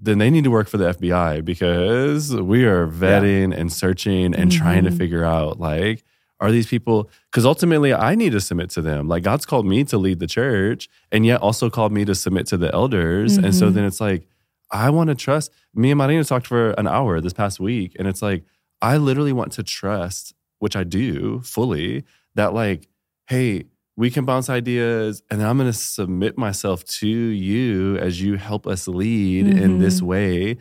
[0.00, 4.52] then they need to work for the FBI because we are vetting and searching and
[4.52, 4.98] trying to Mhm.
[4.98, 6.02] figure out like,
[6.40, 7.08] are these people?
[7.30, 9.08] Because ultimately, I need to submit to them.
[9.08, 12.46] Like, God's called me to lead the church and yet also called me to submit
[12.48, 13.38] to the elders.
[13.38, 13.74] And so Mhm.
[13.74, 14.26] then it's like,
[14.70, 15.52] I want to trust.
[15.74, 18.44] Me and Marina talked for an hour this past week, and it's like,
[18.82, 22.88] I literally want to trust, which I do fully, that like,
[23.28, 23.64] hey,
[23.96, 28.36] we can bounce ideas and then I'm going to submit myself to you as you
[28.36, 30.56] help us lead in this way.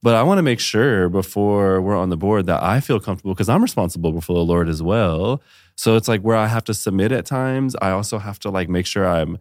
[0.00, 3.34] But I want to make sure before we're on the board that I feel comfortable
[3.34, 5.42] because I'm responsible before the Lord as well.
[5.74, 8.68] So it's like where I have to submit at times, I also have to like
[8.68, 9.38] make sure I'm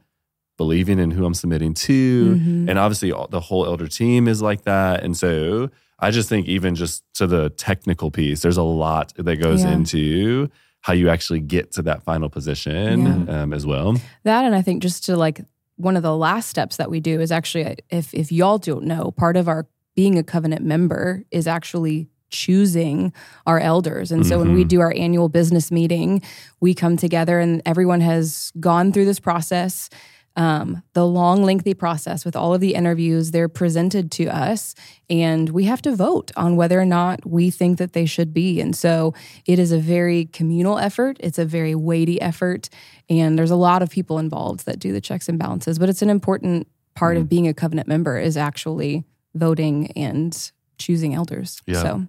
[0.57, 2.35] believing in who I'm submitting to.
[2.35, 2.69] Mhm.
[2.69, 5.03] And obviously, the whole elder team is like that.
[5.03, 9.37] And so I just think, even just to the technical piece, there's a lot that
[9.37, 9.71] goes Yeah.
[9.71, 10.49] into
[10.81, 13.95] how you actually get to that final position um, as well.
[14.23, 15.41] That and I think just to like
[15.75, 19.11] one of the last steps that we do is actually if if y'all don't know,
[19.11, 23.11] part of our being a covenant member is actually choosing
[23.47, 24.11] our elders.
[24.11, 24.67] And so when we Mhm.
[24.67, 26.21] do our annual business meeting,
[26.59, 29.89] we come together and everyone has gone through this process.
[30.37, 34.75] Um, the long, lengthy process with all of the interviews, they're presented to us,
[35.09, 38.61] and we have to vote on whether or not we think that they should be.
[38.61, 39.15] And so
[39.47, 42.69] it is a very communal effort, it's a very weighty effort,
[43.09, 45.79] and there's a lot of people involved that do the checks and balances.
[45.79, 47.21] But it's an important part Mm-hmm.
[47.23, 51.61] of being a covenant member is actually voting and choosing elders.
[51.65, 51.81] Yeah.
[51.81, 52.07] So,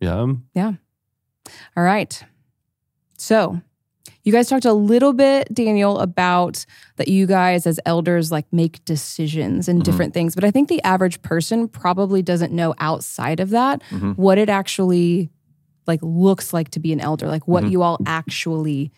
[0.00, 0.26] Yeah.
[0.54, 0.72] Yeah.
[1.76, 2.24] All right.
[3.18, 3.60] So,
[4.24, 6.64] you guys talked a little bit, Daniel, about
[6.96, 9.84] that you guys as elders like make decisions and Mhm.
[9.84, 10.34] different things.
[10.34, 14.16] But I think the average person probably doesn't know outside of that Mhm.
[14.16, 15.30] what it actually
[15.88, 17.70] like looks like to be an elder, like what Mhm.
[17.72, 18.92] you all actually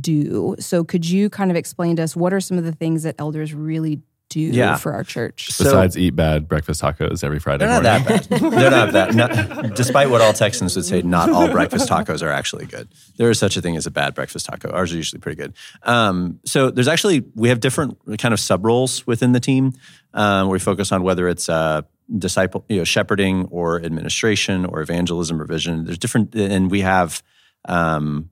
[0.00, 0.54] do.
[0.58, 3.14] So could you kind of explain to us what are some of the things that
[3.18, 4.76] elders really do Yeah.
[4.76, 5.50] for our church?
[5.52, 8.20] So- Besides, eat bad breakfast tacos every Friday They're not morning.
[8.28, 8.40] that bad.
[8.52, 9.14] They're not that.
[9.14, 12.88] Not, despite what all Texans would say, not all breakfast tacos are actually good.
[13.16, 14.70] There is such a thing as a bad breakfast taco.
[14.70, 15.54] Ours are usually pretty good.
[15.84, 19.72] Um, so there's actually we have different kind of sub roles within the team
[20.14, 21.82] um, we focus on whether it's uh,
[22.18, 25.84] disciple, you know, shepherding or administration or evangelism or vision.
[25.84, 27.22] There's different, and we have.
[27.68, 28.30] Um,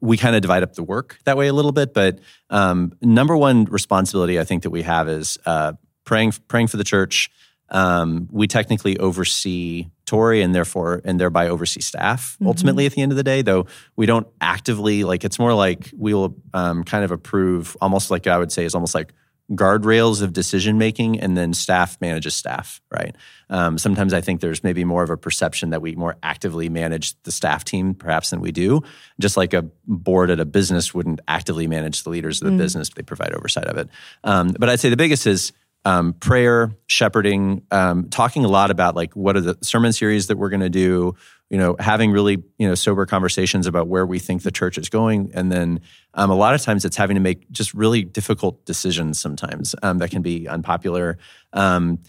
[0.00, 2.18] we kind of divide up the work that way a little bit, but
[2.50, 6.84] um, number one responsibility I think that we have is uh, praying praying for the
[6.84, 7.30] church.
[7.68, 13.10] Um, we technically oversee Tory and therefore and thereby oversee staff ultimately at the end
[13.10, 17.04] of the day, though we don't actively like it's more like we will um, kind
[17.04, 19.12] of approve almost like I would say is almost like
[19.52, 23.14] guardrails of decision making and then staff manages staff right?
[23.48, 27.20] Um, sometimes i think there's maybe more of a perception that we more actively manage
[27.22, 28.82] the staff team perhaps than we do
[29.20, 32.88] just like a board at a business wouldn't actively manage the leaders of the business
[32.90, 33.88] they provide oversight of it.
[34.24, 35.52] Um, but i'd say the biggest is
[35.86, 40.36] um, prayer, shepherding, um, talking a lot about like what are the sermon series that
[40.36, 41.14] we're going to do.
[41.48, 44.88] You know, having really you know sober conversations about where we think the church is
[44.88, 45.80] going, and then
[46.14, 49.20] um, a lot of times it's having to make just really difficult decisions.
[49.20, 51.18] Sometimes um, that can be unpopular.
[51.52, 52.00] Um,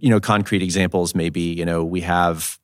[0.00, 1.42] you know, concrete examples maybe.
[1.42, 2.58] You know, we have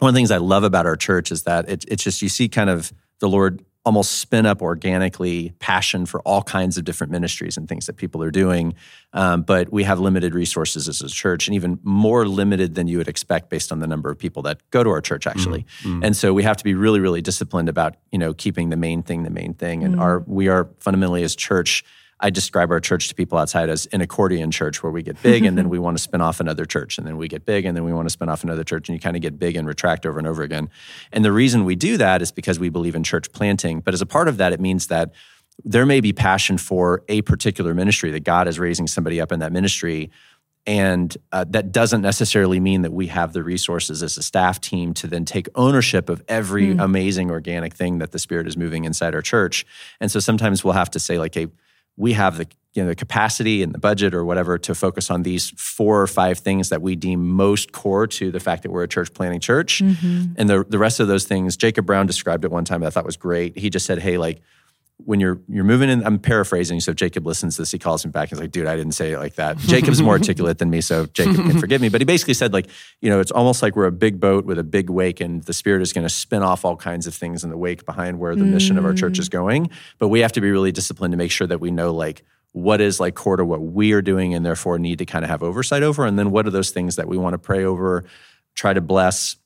[0.00, 2.28] one of the things I love about our church is that it, it's just you
[2.28, 7.10] see kind of the Lord almost spin up organically passion for all kinds of different
[7.10, 8.74] ministries and things that people are doing.
[9.12, 12.98] Um, but we have limited resources as a church and even more limited than you
[12.98, 15.66] would expect based on the number of people that go to our church actually.
[15.82, 16.02] Mm-hmm.
[16.02, 19.02] And so we have to be really, really disciplined about, you know, keeping the main
[19.02, 19.84] thing the main thing.
[19.84, 20.02] And mm-hmm.
[20.02, 21.84] our we are fundamentally as church
[22.24, 25.44] I describe our church to people outside as an accordion church where we get big
[25.44, 27.76] and then we want to spin off another church and then we get big and
[27.76, 29.68] then we want to spin off another church and you kind of get big and
[29.68, 30.70] retract over and over again.
[31.12, 33.80] And the reason we do that is because we believe in church planting.
[33.80, 35.12] But as a part of that, it means that
[35.64, 39.40] there may be passion for a particular ministry that God is raising somebody up in
[39.40, 40.10] that ministry.
[40.66, 44.94] And uh, that doesn't necessarily mean that we have the resources as a staff team
[44.94, 46.82] to then take ownership of every mm.
[46.82, 49.66] amazing organic thing that the Spirit is moving inside our church.
[50.00, 51.48] And so sometimes we'll have to say, like, hey,
[51.96, 55.22] we have the you know the capacity and the budget or whatever to focus on
[55.22, 58.82] these four or five things that we deem most core to the fact that we're
[58.82, 60.32] a church planting church mm-hmm.
[60.36, 62.90] and the the rest of those things Jacob Brown described it one time that I
[62.90, 64.42] thought was great he just said hey like
[64.98, 66.80] when you're you're moving in, I'm paraphrasing.
[66.80, 68.30] So Jacob listens to this, he calls me back.
[68.30, 70.80] and He's like, "Dude, I didn't say it like that." Jacob's more articulate than me,
[70.80, 71.88] so Jacob can forgive me.
[71.88, 72.68] But he basically said, like,
[73.00, 75.52] you know, it's almost like we're a big boat with a big wake, and the
[75.52, 78.36] Spirit is going to spin off all kinds of things in the wake behind where
[78.36, 78.52] the mm.
[78.52, 79.68] mission of our church is going.
[79.98, 82.80] But we have to be really disciplined to make sure that we know, like, what
[82.80, 85.42] is like core to what we are doing, and therefore need to kind of have
[85.42, 88.04] oversight over, and then what are those things that we want to pray over,
[88.54, 89.36] try to bless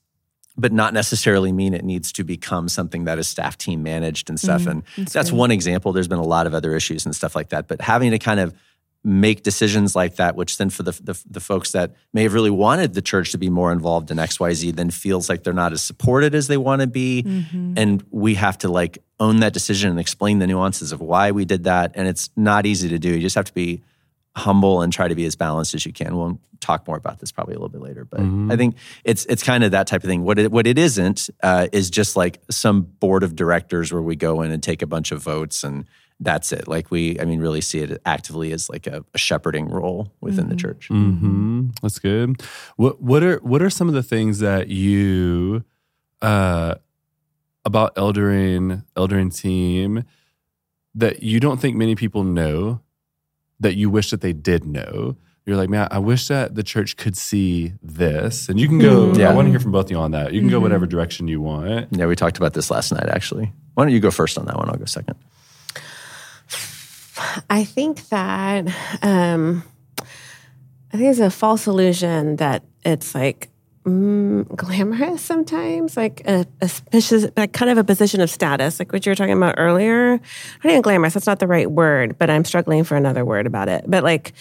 [0.59, 4.39] but not necessarily mean it needs to become something that is staff team managed and
[4.39, 4.63] stuff.
[4.63, 5.93] Mm, and that's, that's one example.
[5.93, 7.67] There's been a lot of other issues and stuff like that.
[7.67, 8.53] But having to kind of
[9.03, 12.49] make decisions like that, which then for the, the, the folks that may have really
[12.49, 15.81] wanted the church to be more involved in XYZ, then feels like they're not as
[15.81, 17.23] supported as they want to be.
[17.23, 17.75] Mm-hmm.
[17.77, 21.45] And we have to like own that decision and explain the nuances of why we
[21.45, 21.93] did that.
[21.95, 23.09] And it's not easy to do.
[23.09, 23.81] You just have to be
[24.35, 26.15] humble and try to be as balanced as you can.
[26.15, 28.51] We'll talk more about this probably a little bit later, but mm-hmm.
[28.51, 30.23] I think it's it's kind of that type of thing.
[30.23, 34.15] What it what it isn't uh, is just like some board of directors where we
[34.15, 35.85] go in and take a bunch of votes and
[36.19, 36.67] that's it.
[36.67, 40.45] Like we, I mean, really see it actively as like a, a shepherding role within
[40.45, 40.49] mm-hmm.
[40.49, 40.89] the church.
[40.89, 41.69] Mm-hmm.
[41.81, 42.41] That's good.
[42.75, 45.63] What what are what are some of the things that you
[46.21, 46.75] uh,
[47.63, 50.03] about eldering eldering team
[50.95, 52.81] that you don't think many people know
[53.59, 55.15] that you wish that they did know?
[55.45, 58.49] You're like, man, I wish that the church could see this.
[58.49, 59.19] And you can go, mm-hmm.
[59.19, 59.31] yeah.
[59.31, 60.31] I want to hear from both of you on that.
[60.31, 60.57] You can mm-hmm.
[60.57, 61.87] go whatever direction you want.
[61.91, 63.51] Yeah, we talked about this last night, actually.
[63.73, 64.69] Why don't you go first on that one?
[64.69, 65.15] I'll go second.
[67.49, 68.67] I think that
[69.01, 69.63] um,
[70.93, 73.48] I think it's a false illusion that it's like
[73.85, 79.05] mm, glamorous sometimes, like a, a like kind of a position of status, like what
[79.05, 80.13] you were talking about earlier.
[80.13, 81.13] I don't even glamorous.
[81.13, 83.85] That's not the right word, but I'm struggling for another word about it.
[83.87, 84.33] But like,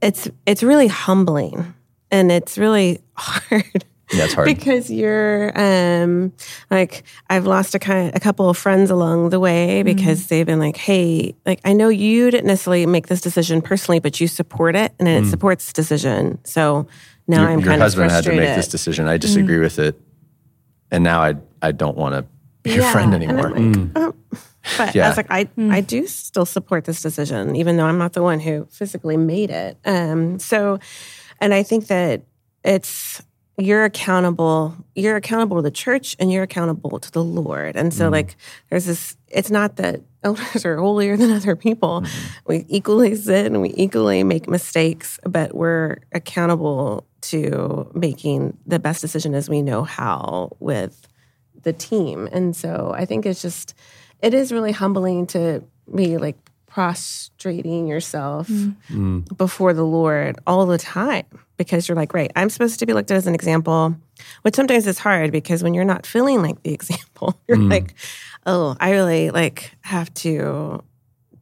[0.00, 1.74] it's it's really humbling
[2.10, 6.32] and it's really hard yeah, it's hard because you're um,
[6.70, 10.28] like I've lost a kind a couple of friends along the way because mm.
[10.28, 14.20] they've been like, hey, like I know you didn't necessarily make this decision personally, but
[14.20, 15.30] you support it and it mm.
[15.30, 16.38] supports decision.
[16.44, 16.86] So
[17.28, 19.06] now your, I'm your kind husband of had to make this decision.
[19.06, 19.62] I disagree mm.
[19.62, 20.00] with it,
[20.90, 22.26] and now I I don't want to
[22.62, 23.50] be your yeah, friend anymore.
[23.50, 23.92] Like, mm.
[23.94, 24.14] oh.
[24.76, 25.06] But yeah.
[25.06, 25.72] I was like, I, mm.
[25.72, 29.50] I do still support this decision, even though I'm not the one who physically made
[29.50, 29.78] it.
[29.86, 30.78] Um, so,
[31.40, 32.22] and I think that
[32.64, 33.22] it's
[33.58, 38.08] you're accountable you're accountable to the church and you're accountable to the lord and so
[38.08, 38.36] mm like
[38.70, 42.08] there's this it's not that elders are holier than other people mm
[42.46, 49.00] we equally sin and we equally make mistakes but we're accountable to making the best
[49.00, 51.08] decision as we know how with
[51.62, 53.74] the team and so i think it's just
[54.20, 55.62] it is really humbling to
[55.94, 56.36] be like
[56.78, 59.36] prostrating yourself mm.
[59.36, 61.24] before the Lord all the time
[61.56, 63.96] because you're like, right, I'm supposed to be looked at as an example,
[64.42, 67.70] which sometimes is hard because when you're not feeling like the example, you're mm.
[67.70, 67.94] like,
[68.46, 70.84] oh, I really like have to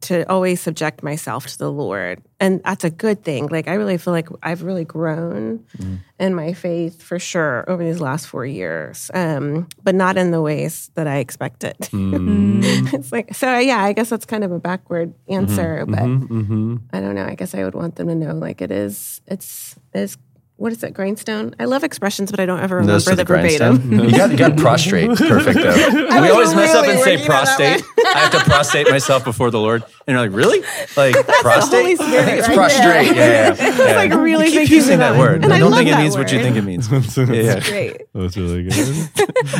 [0.01, 2.21] to always subject myself to the Lord.
[2.39, 3.47] And that's a good thing.
[3.47, 5.99] Like I really feel like I've really grown mm.
[6.19, 9.09] in my faith for sure over these last four years.
[9.13, 11.77] Um, but not in the ways that I expected.
[11.79, 12.61] Mm.
[12.93, 16.41] it's like so yeah, I guess that's kind of a backward answer, mm-hmm, but mm-hmm,
[16.41, 16.75] mm-hmm.
[16.93, 17.25] I don't know.
[17.25, 20.17] I guess I would want them to know like it is it's it's
[20.57, 21.53] what is that grindstone?
[21.59, 23.91] I love expressions, but I don't ever remember the, the verbatim.
[24.09, 25.07] you, got, you got prostrate.
[25.15, 26.21] Perfect, though.
[26.21, 27.83] we always mess up and say prostate.
[27.99, 29.83] I I have to prostrate myself before the Lord.
[30.07, 30.61] And you're like, really?
[30.95, 31.81] Like prostrate?
[31.81, 33.15] Holy Spirit I think it's right prostrate.
[33.15, 33.53] there.
[33.53, 33.95] Yeah, yeah, yeah.
[33.95, 35.43] like really you keep thinking using about that word.
[35.43, 36.89] And I I don't think it that means what you think it means.
[36.89, 37.59] Yeah, yeah.
[37.59, 38.01] Great.
[38.13, 39.09] That's really good.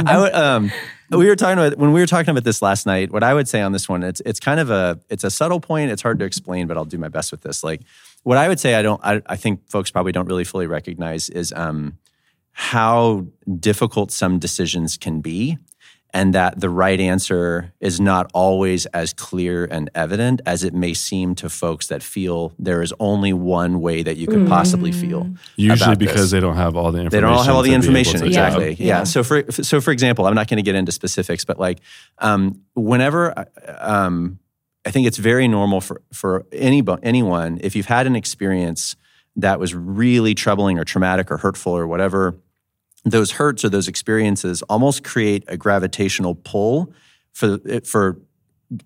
[0.07, 0.71] I would, um,
[1.11, 3.11] we were talking about when we were talking about this last night.
[3.11, 5.59] What I would say on this one, it's it's kind of a it's a subtle
[5.59, 5.91] point.
[5.91, 7.63] It's hard to explain, but I'll do my best with this.
[7.63, 7.81] Like
[8.27, 8.99] what I would say, I don't.
[9.05, 11.97] I, I think folks probably don't really fully recognize is um,
[12.51, 13.25] how
[13.57, 15.57] difficult some decisions can be,
[16.13, 20.93] and that the right answer is not always as clear and evident as it may
[20.93, 25.33] seem to folks that feel there is only one way that you could possibly feel.
[25.55, 26.31] Usually about because this.
[26.31, 27.11] they don't have all the information.
[27.11, 28.27] They don't all have all the to be able information.
[28.27, 28.73] Exactly.
[28.73, 28.85] Yeah.
[28.87, 29.03] Yeah.
[29.05, 31.79] So for so for example, I'm not going to get into specifics, but like
[32.17, 33.45] um, whenever
[33.79, 34.39] um,
[34.87, 38.95] I think it's very normal for for any anyone if you've had an experience
[39.35, 42.35] that was really troubling or traumatic or hurtful or whatever,
[43.03, 46.93] those hurts or those experiences almost create a gravitational pull
[47.33, 48.17] for for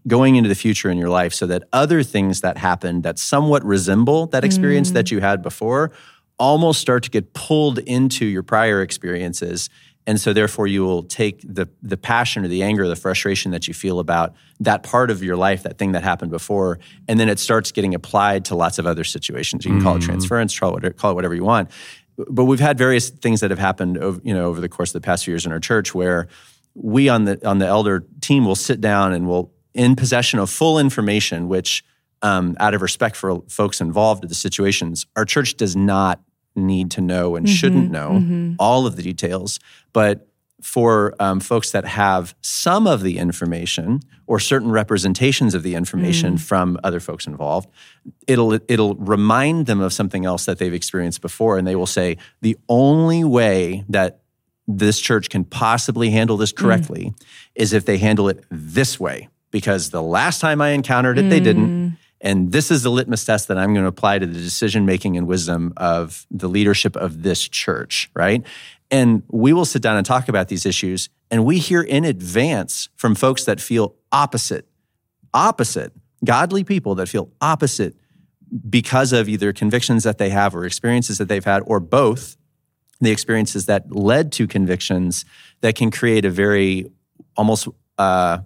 [0.07, 3.63] going into the future in your life so that other things that happen that somewhat
[3.63, 5.11] resemble that experience that mm.
[5.11, 5.91] you had before
[6.39, 9.69] almost start to get pulled into your prior experiences
[10.07, 13.51] and so therefore you will take the the passion or the anger or the frustration
[13.51, 17.19] that you feel about that part of your life that thing that happened before and
[17.19, 19.65] then it starts getting applied to lots of other situations.
[19.65, 21.69] You can call it transference call it, call it whatever you want.
[22.17, 25.01] But we've had various things that have happened over, you know over the course of
[25.01, 26.27] the past few years in our church where
[26.73, 30.49] we on the on the elder team will sit down and we'll in possession of
[30.49, 31.83] full information which
[32.23, 36.21] um, out of respect for folks involved in the situations our church does not
[36.55, 38.53] need to know and mm-hmm, shouldn't know mm-hmm.
[38.59, 39.59] all of the details
[39.93, 40.27] but
[40.61, 46.35] for um, folks that have some of the information or certain representations of the information
[46.35, 46.39] mm.
[46.39, 47.67] from other folks involved,
[48.27, 52.17] it'll it'll remind them of something else that they've experienced before, and they will say
[52.41, 54.21] the only way that
[54.67, 56.57] this church can possibly handle this mm.
[56.57, 57.13] correctly
[57.55, 59.27] is if they handle it this way.
[59.49, 61.67] Because the last time I encountered it, they didn't.
[61.67, 61.97] Mm.
[62.21, 65.17] And this is the litmus test that I'm going to apply to the decision making
[65.17, 68.45] and wisdom of the leadership of this church, right?
[68.91, 71.10] And we will sit down and talk about these issues.
[71.31, 74.67] And we hear in advance from folks that feel opposite,
[75.34, 77.95] opposite, godly people that feel opposite
[78.69, 82.38] because of either convictions that they have or experiences that they've had, or both
[82.99, 85.25] the experiences that led to convictions
[85.62, 86.86] that can create a very
[87.36, 88.39] almost uh,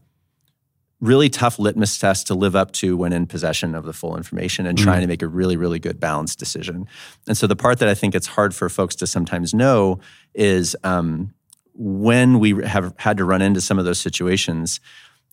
[1.01, 4.65] really tough litmus test to live up to when in possession of the full information
[4.65, 6.88] and trying to make a really, really good balanced decision.
[7.27, 9.99] And so the part that I think it's hard for folks to sometimes know
[10.34, 11.34] is um,
[11.73, 14.79] when we have had to run into some of those situations,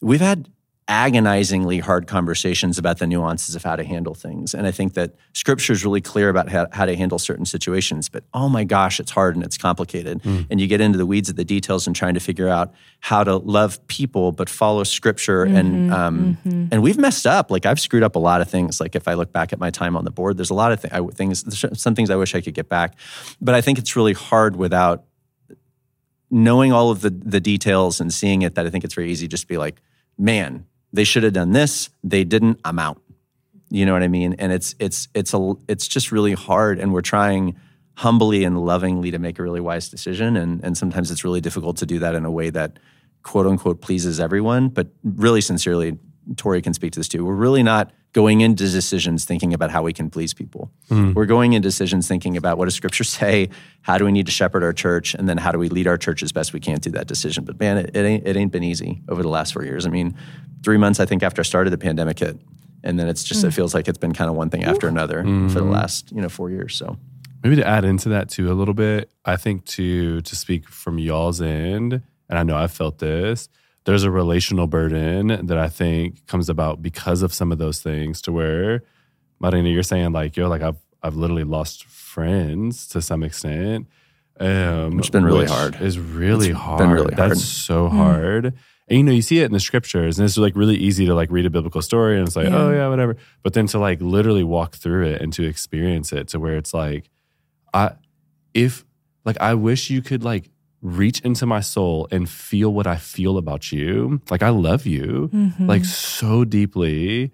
[0.00, 0.48] we've had
[0.92, 4.52] agonizingly hard conversations about the nuances of how to handle things.
[4.52, 8.10] And I think that scripture is really clear about how, how to handle certain situations,
[8.10, 10.20] but oh my gosh, it's hard and it's complicated.
[10.20, 10.42] Hmm.
[10.50, 13.24] And you get into the weeds of the details and trying to figure out how
[13.24, 15.44] to love people, but follow scripture.
[15.44, 16.66] And, mm-hmm, um, mm-hmm.
[16.70, 17.50] and we've messed up.
[17.50, 18.78] Like I've screwed up a lot of things.
[18.78, 20.82] Like if I look back at my time on the board, there's a lot of
[20.82, 21.42] th- I, things,
[21.80, 22.96] some things I wish I could get back,
[23.40, 25.04] but I think it's really hard without
[26.30, 29.26] knowing all of the, the details and seeing it that I think it's very easy
[29.26, 29.80] just to be like,
[30.18, 31.90] man, they should have done this.
[32.04, 32.60] They didn't.
[32.64, 33.00] I'm out.
[33.70, 34.34] You know what I mean?
[34.34, 36.78] And it's it's it's a it's just really hard.
[36.78, 37.56] And we're trying
[37.94, 40.36] humbly and lovingly to make a really wise decision.
[40.36, 42.78] And and sometimes it's really difficult to do that in a way that
[43.22, 44.68] quote unquote pleases everyone.
[44.68, 45.98] But really sincerely,
[46.36, 47.24] Tory can speak to this too.
[47.24, 50.70] We're really not going into decisions thinking about how we can please people.
[50.88, 51.14] Hmm.
[51.14, 53.48] We're going into decisions thinking about what does Scripture say,
[53.80, 55.96] how do we need to shepherd our church, and then how do we lead our
[55.96, 57.44] church as best we can through that decision.
[57.44, 59.86] But man, it, it ain't it ain't been easy over the last four years.
[59.86, 60.14] I mean,
[60.62, 62.38] three months I think after I started, the pandemic hit,
[62.84, 63.54] and then it's just it mm.
[63.54, 65.70] feels like it's been kind of one thing after another for the mm-hmm.
[65.70, 66.74] last you know four years.
[66.74, 66.96] So
[67.42, 70.98] Maybe to add into that too a little bit, I think to to speak from
[70.98, 73.48] y'all's end, and I know I've felt this.
[73.84, 78.22] There's a relational burden that I think comes about because of some of those things.
[78.22, 78.84] To where,
[79.40, 83.88] Marina, you're saying like you're like I've I've literally lost friends to some extent.
[84.38, 85.80] Um, It's been really which hard.
[85.80, 86.78] Is really It's hard.
[86.78, 87.30] been really hard.
[87.32, 87.92] That's so mm.
[87.92, 88.54] hard.
[88.92, 91.14] And you know, you see it in the scriptures, and it's like really easy to
[91.14, 93.16] like read a biblical story, and it's like, oh yeah, whatever.
[93.42, 96.74] But then to like literally walk through it and to experience it, to where it's
[96.74, 97.08] like,
[97.72, 97.92] I,
[98.52, 98.84] if
[99.24, 100.50] like I wish you could like
[100.82, 104.20] reach into my soul and feel what I feel about you.
[104.30, 105.66] Like I love you, mm-hmm.
[105.66, 107.32] like so deeply,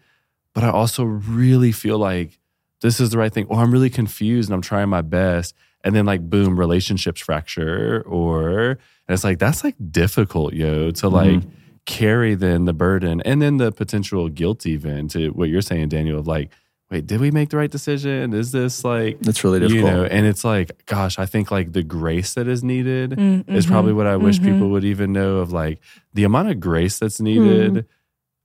[0.55, 2.39] but I also really feel like
[2.83, 5.57] this is the right thing, or I'm really confused and I'm trying my best.
[5.85, 11.07] And then like boom, relationships fracture, or and it's like that's like difficult, yo, to
[11.07, 11.15] mm-hmm.
[11.15, 11.43] like
[11.87, 16.19] carry then the burden and then the potential guilt even to what you're saying, Daniel,
[16.19, 16.51] of like,
[16.91, 18.35] wait, did we make the right decision?
[18.35, 19.93] Is this like that's really you difficult.
[19.93, 23.55] know and it's like gosh i think like the grace that is needed mm-hmm.
[23.55, 24.53] is probably what i wish mm-hmm.
[24.53, 25.81] people would even know of like
[26.15, 27.25] the amount of grace that's hmm.
[27.25, 27.87] needed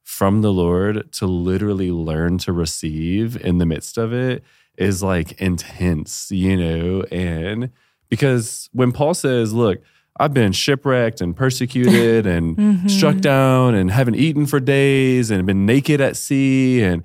[0.03, 4.43] from the Lord to literally learn to receive in the midst of it
[4.77, 7.03] is like intense, you know?
[7.11, 7.71] And
[8.09, 9.81] because when Paul says, look,
[10.19, 12.87] I've been shipwrecked and persecuted and mm-hmm.
[12.87, 16.81] struck down and haven't eaten for days and been naked at sea.
[16.83, 17.03] And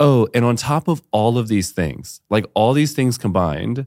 [0.00, 3.86] oh, and on top of all of these things, like all these things combined,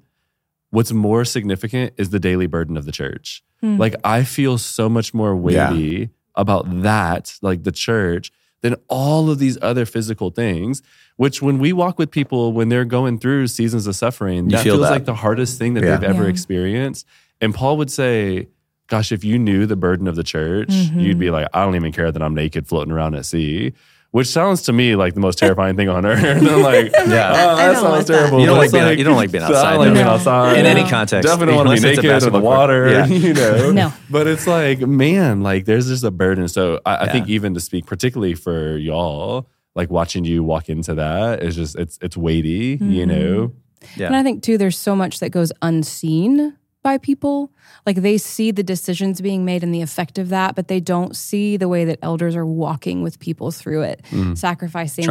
[0.69, 3.43] what's more significant is the daily burden of the church.
[3.63, 3.77] Mm.
[3.77, 6.05] Like I feel so much more weighty yeah.
[6.35, 8.31] about that, like the church,
[8.61, 10.81] than all of these other physical things.
[11.17, 14.63] Which, when we walk with people when they're going through seasons of suffering, you that
[14.63, 14.89] feels that.
[14.89, 15.97] like the hardest thing that yeah.
[15.97, 16.29] they've ever yeah.
[16.29, 17.05] experienced.
[17.39, 18.47] And Paul would say,
[18.87, 20.99] gosh, if you knew the burden of the church, mm-hmm.
[20.99, 23.73] you'd be like, I don't even care that I'm naked floating around at sea.
[24.11, 26.21] Which sounds to me like the most terrifying thing on earth.
[26.21, 28.37] and I'm like, yeah, oh, that sounds like terrible.
[28.37, 28.41] That.
[28.41, 29.77] You don't like, being, like, you don't like being outside.
[29.77, 31.27] like being outside in any context.
[31.27, 32.89] Definitely want to be naked in the water.
[32.89, 33.05] Yeah.
[33.05, 33.93] You know, no.
[34.09, 36.49] But it's like, man, like there's just a burden.
[36.49, 37.11] So I, I yeah.
[37.13, 41.77] think even to speak, particularly for y'all, like watching you walk into that is just
[41.77, 42.77] it's it's weighty.
[42.77, 42.91] Mm-hmm.
[42.91, 43.53] You know.
[43.95, 44.07] Yeah.
[44.07, 47.51] And I think too, there's so much that goes unseen by people.
[47.85, 51.15] Like they see the decisions being made and the effect of that, but they don't
[51.15, 54.37] see the way that elders are walking with people through it, mm.
[54.37, 55.05] sacrificing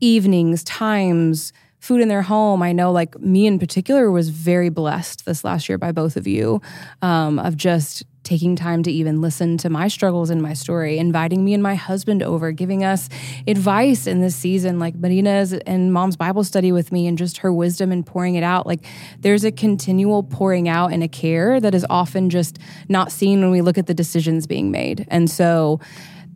[0.00, 2.62] evenings, times, food in their home.
[2.62, 6.26] I know, like me in particular, was very blessed this last year by both of
[6.26, 6.60] you
[7.02, 11.42] um, of just taking time to even listen to my struggles and my story, inviting
[11.46, 13.08] me and my husband over, giving us
[13.46, 17.50] advice in this season, like Marina's and mom's Bible study with me and just her
[17.50, 18.66] wisdom and pouring it out.
[18.66, 18.84] Like
[19.20, 22.58] there's a continual pouring out and a care that is often just
[22.90, 25.06] not seen when we look at the decisions being made.
[25.08, 25.80] And so,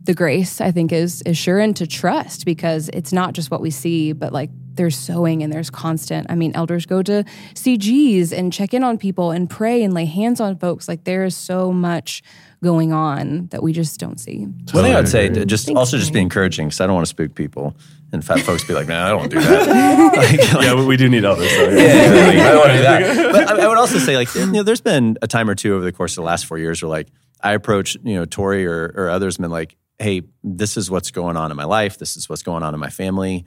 [0.05, 3.61] the grace I think is is sure and to trust because it's not just what
[3.61, 6.27] we see, but like there's sowing and there's constant.
[6.29, 10.05] I mean, elders go to CGs and check in on people and pray and lay
[10.05, 10.87] hands on folks.
[10.87, 12.23] Like there is so much
[12.63, 14.45] going on that we just don't see.
[14.71, 17.09] One thing I'd say, just Thanks, also just be encouraging because I don't want to
[17.09, 17.75] spook people.
[18.11, 20.13] And fat folks be like, man, I don't want to do that.
[20.15, 21.49] like, like, yeah, we do need elders.
[21.49, 22.41] So yeah, exactly.
[22.41, 23.31] I don't want to do that.
[23.33, 25.73] But I, I would also say, like, you know, there's been a time or two
[25.73, 27.07] over the course of the last four years where, like,
[27.41, 31.09] I approach, you know, Tory or, or others, and been like, hey, this is what's
[31.09, 31.97] going on in my life.
[31.97, 33.45] This is what's going on in my family.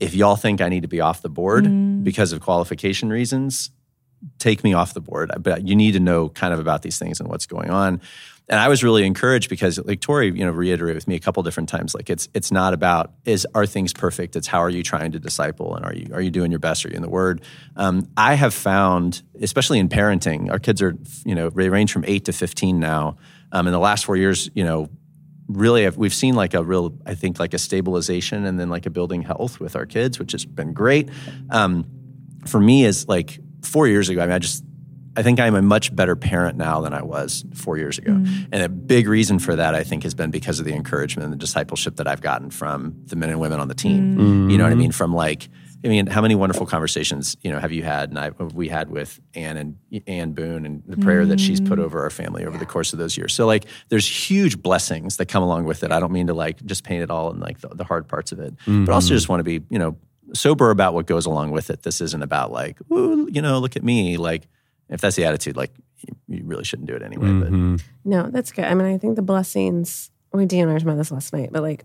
[0.00, 2.04] If y'all think I need to be off the board mm.
[2.04, 3.70] because of qualification reasons,
[4.38, 5.30] take me off the board.
[5.40, 8.00] But you need to know kind of about these things and what's going on.
[8.50, 11.42] And I was really encouraged because, like Tory, you know, reiterated with me a couple
[11.42, 14.36] different times, like it's it's not about is are things perfect.
[14.36, 16.86] It's how are you trying to disciple and are you are you doing your best?
[16.86, 17.42] Are you in the Word?
[17.76, 20.96] Um, I have found, especially in parenting, our kids are
[21.26, 23.18] you know they range from eight to fifteen now.
[23.52, 24.88] Um, in the last four years, you know,
[25.48, 28.90] really we've seen like a real i think like a stabilization and then like a
[28.90, 31.08] building health with our kids which has been great.
[31.50, 31.86] Um,
[32.46, 34.62] for me is like four years ago i mean i just
[35.16, 38.12] i think i'm a much better parent now than i was four years ago.
[38.12, 38.48] Mm.
[38.52, 41.32] and a big reason for that i think has been because of the encouragement and
[41.32, 44.16] the discipleship that i've gotten from the men and women on the team.
[44.16, 44.50] Mm.
[44.50, 44.92] you know what i mean?
[44.92, 45.48] From like
[45.84, 48.10] I mean, how many wonderful conversations you know have you had?
[48.10, 51.28] And I, we had with Anne and Anne Boone, and the prayer mm.
[51.28, 51.84] that she's put mm.
[51.84, 53.32] over our family over the course of those years.
[53.32, 55.92] So, like, there's huge blessings that come along with it.
[55.92, 58.32] I don't mean to like just paint it all in like the, the hard parts
[58.32, 58.86] of it, mm-hmm.
[58.86, 59.96] but also just want to be you know
[60.34, 61.82] sober about what goes along with it.
[61.82, 64.16] This isn't about like, ooh, you know, look at me.
[64.16, 64.48] Like,
[64.88, 65.72] if that's the attitude, like,
[66.26, 67.28] you really shouldn't do it anyway.
[67.28, 67.76] Mm-hmm.
[67.76, 68.64] But no, that's good.
[68.64, 70.10] I mean, I think the blessings.
[70.32, 71.84] We Dan and I about this last night, but like,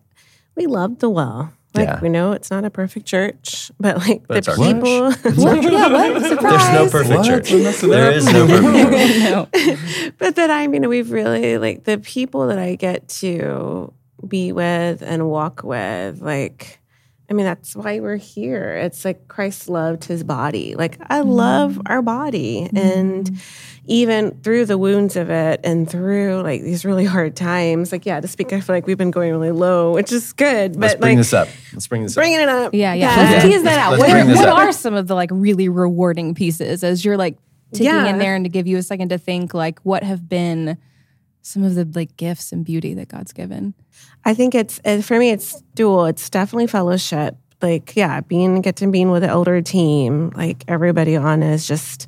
[0.56, 2.00] we loved the well like yeah.
[2.02, 5.12] we know it's not a perfect church, but like but the people.
[5.44, 5.64] what?
[5.64, 6.22] Yeah, what?
[6.22, 6.40] There's
[6.72, 7.26] no perfect what?
[7.26, 7.50] church.
[7.50, 8.48] there is no
[9.52, 10.12] perfect no.
[10.20, 13.92] But that I mean, we've really like the people that I get to
[14.28, 16.80] be with and walk with, like.
[17.34, 18.76] I mean, that's why we're here.
[18.76, 20.76] It's like Christ loved his body.
[20.76, 21.26] Like, I mm.
[21.26, 22.70] love our body.
[22.72, 22.78] Mm.
[22.78, 23.42] And
[23.88, 28.20] even through the wounds of it and through like these really hard times, like yeah,
[28.20, 30.74] to speak, I feel like we've been going really low, which is good.
[30.74, 31.48] But Let's bring like, this up.
[31.74, 32.44] Let's bring this bringing up.
[32.44, 32.74] it up.
[32.76, 33.16] Yeah, yeah.
[33.16, 33.32] yeah.
[33.32, 33.98] Let's tease that out.
[33.98, 37.40] what, are, what are, some of the like really rewarding pieces as you're like
[37.72, 38.06] taking yeah.
[38.06, 40.78] in there and to give you a second to think like what have been
[41.44, 43.76] some of the like gifts and beauty that God's given?
[44.26, 46.06] I think it's eh, for me it's dual.
[46.06, 47.38] It's definitely fellowship.
[47.62, 52.08] Like yeah, being getting being with the elder team, like everybody on is just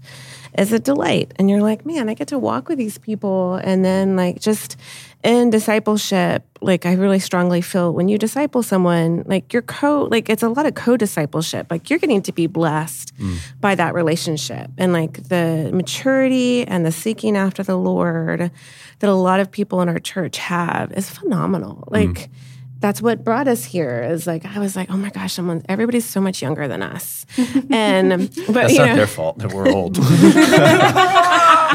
[0.57, 1.33] is a delight.
[1.37, 3.55] And you're like, man, I get to walk with these people.
[3.55, 4.77] And then, like, just
[5.23, 10.29] in discipleship, like, I really strongly feel when you disciple someone, like, you're co, like,
[10.29, 11.67] it's a lot of co discipleship.
[11.69, 13.37] Like, you're getting to be blessed mm.
[13.59, 14.71] by that relationship.
[14.77, 18.51] And, like, the maturity and the seeking after the Lord
[18.99, 21.83] that a lot of people in our church have is phenomenal.
[21.87, 22.29] Like, mm
[22.85, 26.05] that's what brought us here is like i was like oh my gosh someone everybody's
[26.05, 27.25] so much younger than us
[27.71, 29.97] and but that's not know, their fault that we're old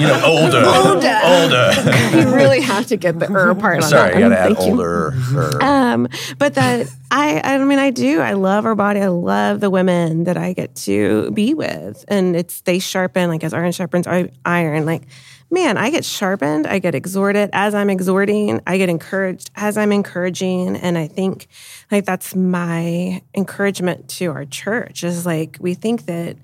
[0.01, 1.21] you know, older, Older.
[1.25, 2.17] older.
[2.17, 4.31] you really have to get the er part on Sorry, that you one.
[4.31, 5.13] gotta add Thank older.
[5.35, 5.59] er.
[5.63, 6.09] Um,
[6.39, 8.21] but that I, I mean, I do.
[8.21, 9.01] I love our body.
[9.01, 13.43] I love the women that I get to be with, and it's they sharpen like
[13.45, 14.07] as iron sharpens
[14.45, 14.87] iron.
[14.87, 15.03] Like,
[15.51, 16.67] man, I get sharpened.
[16.67, 18.61] I get exhorted as I'm exhorting.
[18.67, 21.49] I get encouraged as I'm encouraging, and I think
[21.91, 26.37] like that's my encouragement to our church is like we think that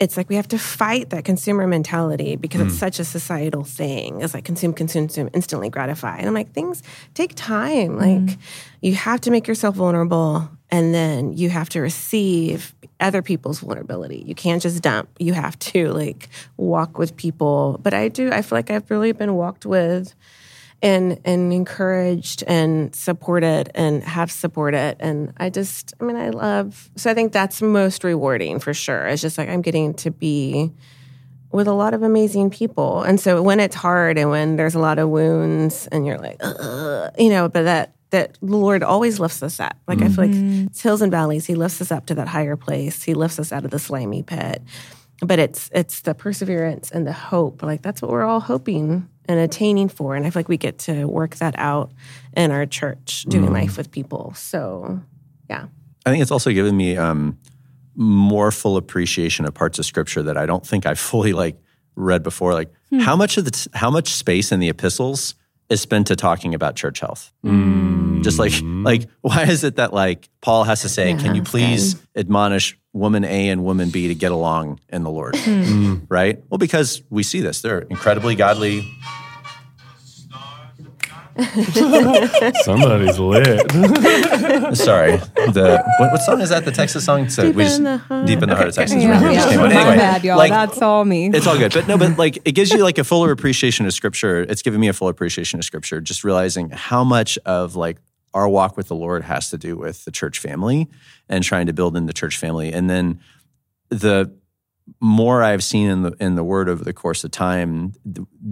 [0.00, 2.78] it's like we have to fight that consumer mentality because it's mm.
[2.78, 4.20] such a societal thing.
[4.20, 6.18] It's like consume, consume, consume, instantly gratify.
[6.18, 6.82] And I'm like, things
[7.14, 7.98] take time.
[7.98, 8.28] Mm.
[8.28, 8.38] Like
[8.80, 14.24] you have to make yourself vulnerable and then you have to receive other people's vulnerability.
[14.26, 15.08] You can't just dump.
[15.18, 17.78] You have to like walk with people.
[17.82, 20.14] But I do, I feel like I've really been walked with
[20.80, 26.88] and and encouraged and supported and have supported and i just i mean i love
[26.94, 30.72] so i think that's most rewarding for sure it's just like i'm getting to be
[31.50, 34.78] with a lot of amazing people and so when it's hard and when there's a
[34.78, 36.40] lot of wounds and you're like
[37.18, 39.76] you know but that that the lord always lifts us up.
[39.86, 40.66] Like i feel like mm-hmm.
[40.66, 41.46] it's hills and valleys.
[41.46, 43.02] He lifts us up to that higher place.
[43.02, 44.62] He lifts us out of the slimy pit.
[45.20, 47.62] But it's it's the perseverance and the hope.
[47.62, 50.16] Like that's what we're all hoping and attaining for.
[50.16, 51.92] And i feel like we get to work that out
[52.36, 53.54] in our church doing mm-hmm.
[53.54, 54.32] life with people.
[54.34, 55.00] So
[55.50, 55.66] yeah.
[56.06, 57.38] I think it's also given me um,
[57.94, 61.56] more full appreciation of parts of scripture that I don't think I fully like
[61.96, 62.54] read before.
[62.54, 63.00] Like hmm.
[63.00, 65.34] how much of the how much space in the epistles
[65.68, 67.32] is spent to talking about church health?
[67.44, 68.22] Mm.
[68.22, 71.42] Just like like why is it that like Paul has to say, Yeah, "Can you
[71.42, 75.62] that's please admonish woman A and woman B to get along in the Lord?" Hmm.
[75.62, 75.94] Hmm.
[76.08, 76.42] Right?
[76.50, 78.88] Well, because we see this, they're incredibly godly.
[82.64, 83.70] Somebody's lit.
[84.76, 86.64] Sorry, the what, what song is that?
[86.64, 87.28] The Texas song?
[87.28, 88.26] So Deep we just in the heart.
[88.26, 89.02] deep in the heart of Texas.
[89.02, 89.32] Yeah, right?
[89.32, 89.34] yeah.
[89.34, 89.72] Just came out.
[89.72, 90.36] My Anyway, bad, y'all.
[90.36, 91.28] like, That's all me.
[91.28, 91.72] It's all good.
[91.72, 94.40] But no, but like it gives you like a fuller appreciation of scripture.
[94.40, 97.98] It's given me a full appreciation of scripture, just realizing how much of like
[98.34, 100.88] our walk with the Lord has to do with the church family
[101.28, 102.72] and trying to build in the church family.
[102.72, 103.20] And then
[103.90, 104.32] the
[105.00, 107.92] more I've seen in the in the word over the course of time,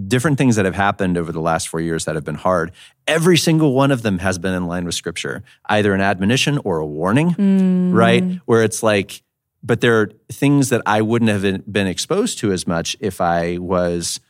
[0.09, 2.73] different things that have happened over the last four years that have been hard.
[3.07, 6.79] Every single one of them has been in line with Scripture, either an admonition or
[6.79, 8.23] a warning, right?
[8.47, 9.23] Where it's like,
[9.63, 13.21] but there are things that I wouldn't have been- been exposed to as much if
[13.21, 14.21] I was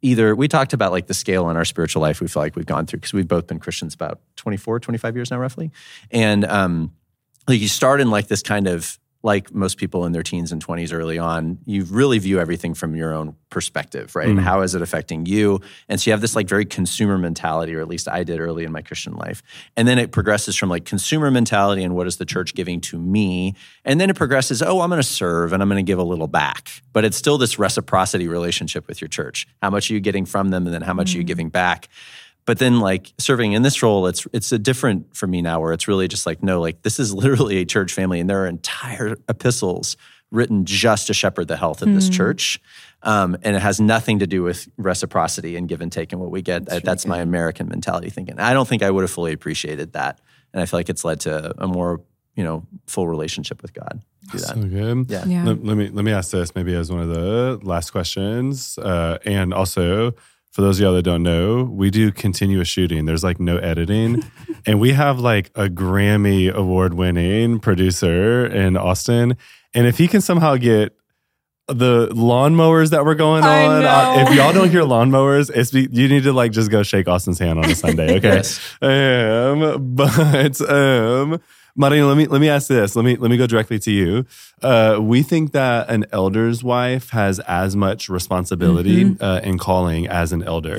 [0.00, 0.34] either.
[0.36, 2.20] We talked about like the scale in our spiritual life.
[2.20, 5.30] We feel like we've gone through because we've both been Christians about 24, 25 years
[5.30, 5.70] now, roughly,
[6.10, 6.92] and um,
[7.48, 10.64] like you start in like this kind of like most people in their teens and
[10.64, 14.28] 20s early on you really view everything from your own perspective right?
[14.28, 15.60] And how is it affecting you?
[15.88, 18.64] And so you have this like very consumer mentality or at least i did early
[18.64, 19.42] in my christian life.
[19.76, 22.98] And then it progresses from like consumer mentality and what is the church giving to
[22.98, 23.54] me?
[23.84, 26.04] And then it progresses oh i'm going to serve and i'm going to give a
[26.04, 26.70] little back.
[26.92, 29.46] But it's still this reciprocity relationship with your church.
[29.62, 30.66] How much are you getting from them?
[30.66, 31.28] And then how much are you mm-hmm.
[31.28, 31.88] giving back
[32.48, 35.74] but then like serving in this role it's it's a different for me now where
[35.74, 38.46] it's really just like no like this is literally a church family and there are
[38.46, 39.98] entire epistles
[40.30, 42.60] written just to shepherd the health of this church.
[43.02, 46.30] Um, and it has nothing to do with reciprocity and give and take and what
[46.30, 46.66] we get.
[46.66, 48.40] That's, my american mentality thinking.
[48.40, 50.18] I don't think i would have fully appreciated that.
[50.54, 52.00] And i feel like it's led to a more
[52.34, 54.00] you know full relationship with god.
[54.30, 54.54] Through that.
[54.54, 55.10] So good.
[55.10, 55.24] Yeah.
[55.26, 55.44] Yeah.
[55.44, 59.18] Let, let me let me ask this maybe as one of the last questions, uh,
[59.26, 60.14] and also
[60.58, 63.04] for those of y'all that don't know, we do continuous shooting.
[63.04, 64.24] There's like no editing,
[64.66, 69.36] and we have like a Grammy award winning producer in Austin,
[69.72, 70.98] and if he can somehow get
[71.68, 73.84] the lawnmowers that were going on.
[73.84, 77.06] uh, if y'all don't hear lawnmowers, it's be, you need to like just go shake
[77.06, 78.42] Austin's hand on a Sunday, okay?
[78.42, 78.58] Yes.
[78.82, 81.40] Um, but um,
[81.78, 82.96] Marina, let me let me ask this.
[82.96, 84.26] Let me let me go directly to you.
[84.60, 90.32] Uh, we think that an elder's wife has as much responsibility uh, in calling as
[90.32, 90.74] an elder.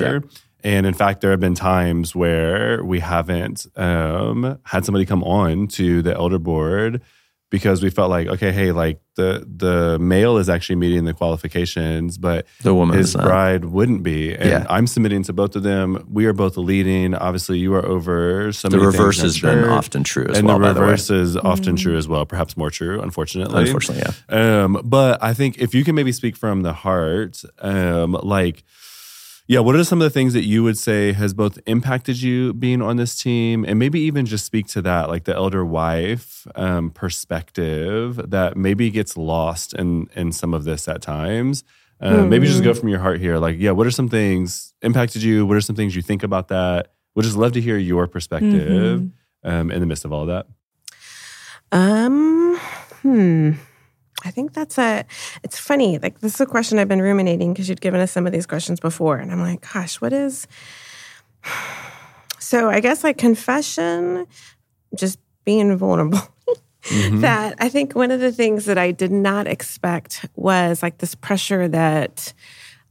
[0.62, 5.68] And in fact, there have been times where we haven't um, had somebody come on
[5.68, 7.00] to the elder board
[7.50, 12.16] because we felt like, okay, hey, like the the male is actually meeting the qualifications,
[12.16, 14.34] but The woman his bride wouldn't be.
[14.34, 14.66] And Yeah.
[14.70, 16.06] I'm submitting to both of them.
[16.08, 17.14] We are both leading.
[17.14, 20.58] Obviously, you are over so the many reverse has been often true as and well
[20.58, 23.62] the by the way reverse is often true as well, perhaps more true, unfortunately.
[23.62, 28.12] unfortunately yeah Um, but I think if you can maybe speak from the heart, um,
[28.22, 28.62] like,
[29.50, 32.52] yeah, what are some of the things that you would say has both impacted you
[32.52, 36.46] being on this team, and maybe even just speak to that, like the elder wife
[36.54, 41.64] um, perspective that maybe gets lost in in some of this at times.
[42.00, 45.20] Um, Maybe just go from your heart here, like, yeah, what are some things impacted
[45.24, 45.44] you?
[45.44, 46.92] What are some things you think about that?
[47.16, 49.10] Would just love to hear your perspective
[49.42, 50.46] um, in the midst of all that.
[51.72, 52.56] Um,
[53.02, 53.52] hmm.
[54.24, 55.04] I think that's a,
[55.42, 55.98] it's funny.
[55.98, 58.46] Like, this is a question I've been ruminating because you'd given us some of these
[58.46, 59.16] questions before.
[59.16, 60.46] And I'm like, gosh, what is,
[62.38, 64.26] so I guess like confession,
[64.94, 66.18] just being vulnerable.
[66.82, 67.20] mm-hmm.
[67.20, 71.14] That I think one of the things that I did not expect was like this
[71.14, 72.32] pressure that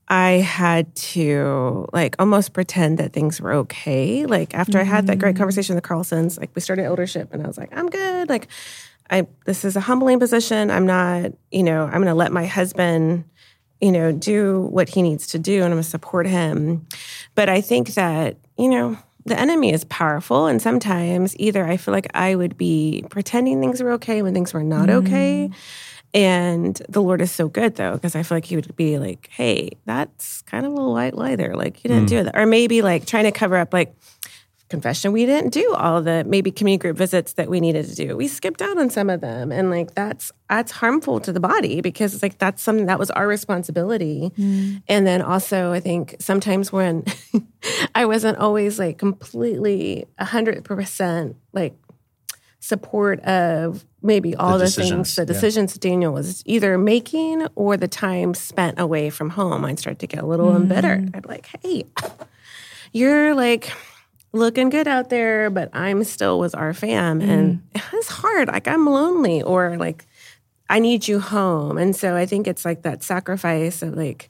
[0.08, 4.26] I had to like almost pretend that things were okay.
[4.26, 4.82] Like after mm-hmm.
[4.82, 5.38] I had that great mm.
[5.38, 8.28] conversation with the Carlsons, like we started eldership and I was like, I'm good.
[8.28, 8.48] Like
[9.10, 10.70] I this is a humbling position.
[10.72, 13.26] I'm not, you know, I'm gonna let my husband,
[13.82, 16.88] you know, do what he needs to do and I'm gonna support him.
[17.36, 20.48] But I think that, you know, the enemy is powerful.
[20.48, 24.54] And sometimes either I feel like I would be pretending things were okay when things
[24.54, 25.04] were not mm.
[25.04, 25.50] okay.
[26.14, 29.30] And the Lord is so good though, because I feel like He would be like,
[29.32, 31.56] hey, that's kind of a white lie there.
[31.56, 32.10] Like, you didn't mm.
[32.10, 32.36] do that.
[32.36, 33.96] Or maybe like trying to cover up, like,
[34.70, 38.16] confession we didn't do all the maybe community group visits that we needed to do
[38.16, 41.82] we skipped out on some of them and like that's that's harmful to the body
[41.82, 44.82] because it's like that's something that was our responsibility mm.
[44.88, 47.04] and then also i think sometimes when
[47.96, 51.76] i wasn't always like completely 100% like
[52.60, 55.90] support of maybe all the, the things the decisions yeah.
[55.90, 60.22] daniel was either making or the time spent away from home i'd start to get
[60.22, 60.58] a little mm.
[60.58, 61.86] embittered i'd be like hey
[62.92, 63.72] you're like
[64.32, 67.22] looking good out there, but I'm still with our fam.
[67.22, 67.30] Mm.
[67.30, 67.62] And
[67.94, 68.48] it's hard.
[68.48, 70.06] Like I'm lonely or like
[70.70, 71.78] I need you home.
[71.78, 74.30] And so I think it's like that sacrifice of like,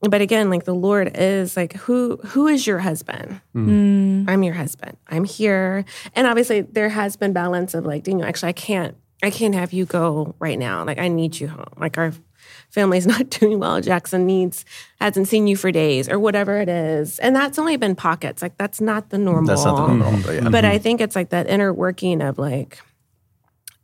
[0.00, 3.40] but again, like the Lord is like, who who is your husband?
[3.54, 4.28] Mm.
[4.28, 4.96] I'm your husband.
[5.08, 5.84] I'm here.
[6.14, 9.72] And obviously there has been balance of like, Daniel, actually I can't I can't have
[9.72, 10.84] you go right now.
[10.84, 11.72] Like I need you home.
[11.76, 12.12] Like our
[12.70, 13.80] family's not doing well.
[13.80, 14.64] Jackson needs
[15.00, 17.18] hasn't seen you for days or whatever it is.
[17.18, 18.42] And that's only been pockets.
[18.42, 19.46] Like that's not the normal.
[19.46, 20.22] That's not the normal.
[20.22, 20.48] But, yeah.
[20.48, 22.80] but I think it's like that inner working of like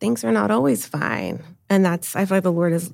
[0.01, 1.43] things are not always fine.
[1.71, 2.93] And that's I feel like the Lord has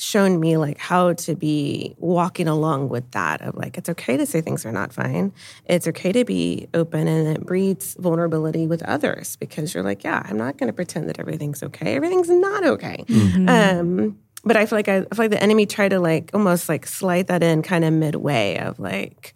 [0.00, 4.24] shown me like how to be walking along with that of like it's okay to
[4.24, 5.32] say things are not fine
[5.64, 10.22] it's okay to be open and it breeds vulnerability with others because you're like yeah
[10.26, 13.48] i'm not going to pretend that everything's okay everything's not okay mm-hmm.
[13.48, 16.68] um, but I feel like I, I, feel like the enemy tried to like almost
[16.68, 19.34] like slide that in kind of midway of like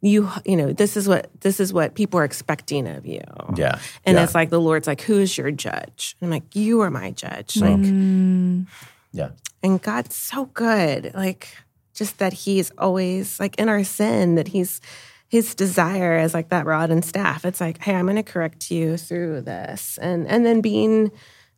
[0.00, 3.22] you you know this is what this is what people are expecting of you.
[3.54, 4.24] Yeah and yeah.
[4.24, 6.16] it's like the lord's like who's your judge?
[6.20, 7.56] And i'm like you are my judge.
[7.56, 8.66] Like mm.
[9.12, 9.30] yeah.
[9.62, 11.56] and god's so good like
[11.94, 14.80] just that he's always like in our sin that he's
[15.28, 17.44] his desire is like that rod and staff.
[17.44, 19.98] It's like hey i'm going to correct you through this.
[20.02, 21.12] And and then being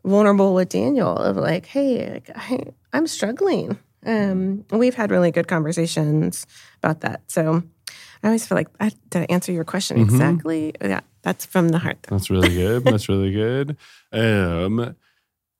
[0.05, 2.61] vulnerable with Daniel of like, hey, I,
[2.97, 3.79] am struggling.
[4.07, 6.47] Um, we've had really good conversations
[6.83, 7.23] about that.
[7.29, 7.63] So
[8.23, 10.15] I always feel like I, did I answer your question mm-hmm.
[10.15, 10.75] exactly?
[10.81, 11.99] Yeah, that's from the heart.
[12.03, 12.17] Though.
[12.17, 12.85] That's really good.
[12.85, 13.77] that's really good.
[14.13, 14.97] Um,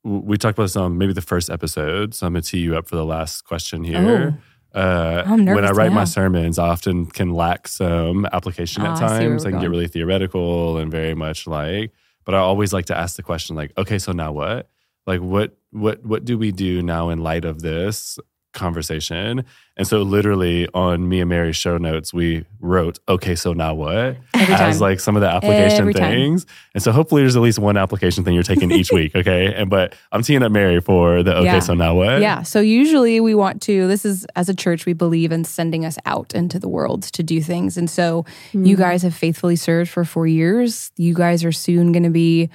[0.03, 2.87] we talked about this on maybe the first episode, so I'm gonna tee you up
[2.87, 4.39] for the last question here.
[4.75, 4.79] Oh.
[4.79, 9.45] Uh, when I write my sermons, I often can lack some application oh, at times.
[9.45, 11.93] I, I can get really theoretical and very much like
[12.25, 14.69] but I always like to ask the question like, okay, so now what?
[15.07, 18.19] Like what what what do we do now in light of this?
[18.55, 19.45] conversation.
[19.77, 24.17] And so literally on me and Mary's show notes, we wrote, okay, so now what?
[24.33, 26.45] As like some of the application Every things.
[26.45, 26.55] Time.
[26.75, 29.15] And so hopefully there's at least one application thing you're taking each week.
[29.15, 29.53] Okay.
[29.53, 31.59] And but I'm teeing up Mary for the okay, yeah.
[31.59, 32.21] so now what?
[32.21, 32.43] Yeah.
[32.43, 35.99] So usually we want to, this is as a church, we believe in sending us
[36.07, 37.77] out into the world to do things.
[37.77, 38.67] And so mm.
[38.67, 40.93] you guys have faithfully served for four years.
[40.97, 42.49] You guys are soon going to be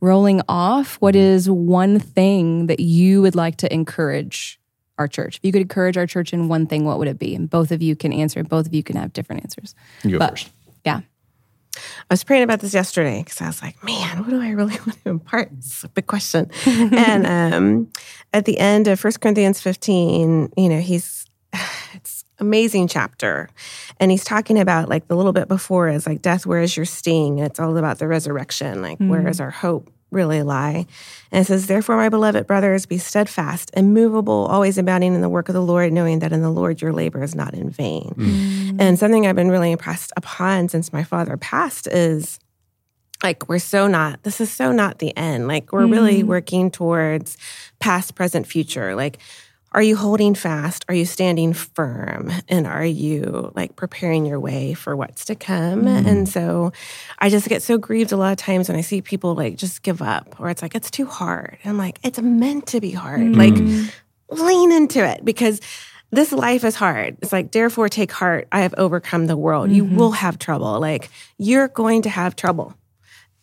[0.00, 0.96] rolling off.
[0.96, 4.58] What is one thing that you would like to encourage
[4.98, 5.36] our church?
[5.36, 7.34] If you could encourage our church in one thing, what would it be?
[7.34, 9.74] And both of you can answer, and both of you can have different answers.
[10.02, 10.50] You go but, first.
[10.84, 11.00] Yeah.
[11.76, 14.76] I was praying about this yesterday because I was like, man, what do I really
[14.86, 15.50] want to impart?
[15.58, 16.50] It's a big question.
[16.66, 17.92] and um,
[18.32, 21.89] at the end of 1 Corinthians 15, you know, he's, it's
[22.40, 23.48] amazing chapter.
[23.98, 26.86] And he's talking about like the little bit before is like death, where is your
[26.86, 27.40] sting?
[27.40, 28.82] And it's all about the resurrection.
[28.82, 29.08] Like, mm.
[29.08, 29.90] where is our hope?
[30.10, 30.86] really lie.
[31.30, 35.48] And it says, Therefore, my beloved brothers, be steadfast, immovable, always abounding in the work
[35.48, 38.12] of the Lord, knowing that in the Lord your labor is not in vain.
[38.16, 38.76] Mm.
[38.80, 42.38] And something I've been really impressed upon since my father passed is
[43.22, 45.46] like, we're so not, this is so not the end.
[45.46, 45.92] Like, we're mm.
[45.92, 47.36] really working towards
[47.78, 48.94] past, present, future.
[48.94, 49.18] Like,
[49.72, 50.84] are you holding fast?
[50.88, 52.32] Are you standing firm?
[52.48, 55.84] And are you like preparing your way for what's to come?
[55.84, 56.06] Mm.
[56.06, 56.72] And so
[57.18, 59.82] I just get so grieved a lot of times when I see people like just
[59.82, 61.58] give up or it's like, it's too hard.
[61.62, 63.20] And I'm like, it's meant to be hard.
[63.20, 63.36] Mm.
[63.36, 63.90] Like,
[64.30, 65.60] lean into it because
[66.10, 67.16] this life is hard.
[67.22, 68.48] It's like, therefore, take heart.
[68.50, 69.66] I have overcome the world.
[69.66, 69.76] Mm-hmm.
[69.76, 70.80] You will have trouble.
[70.80, 72.74] Like, you're going to have trouble.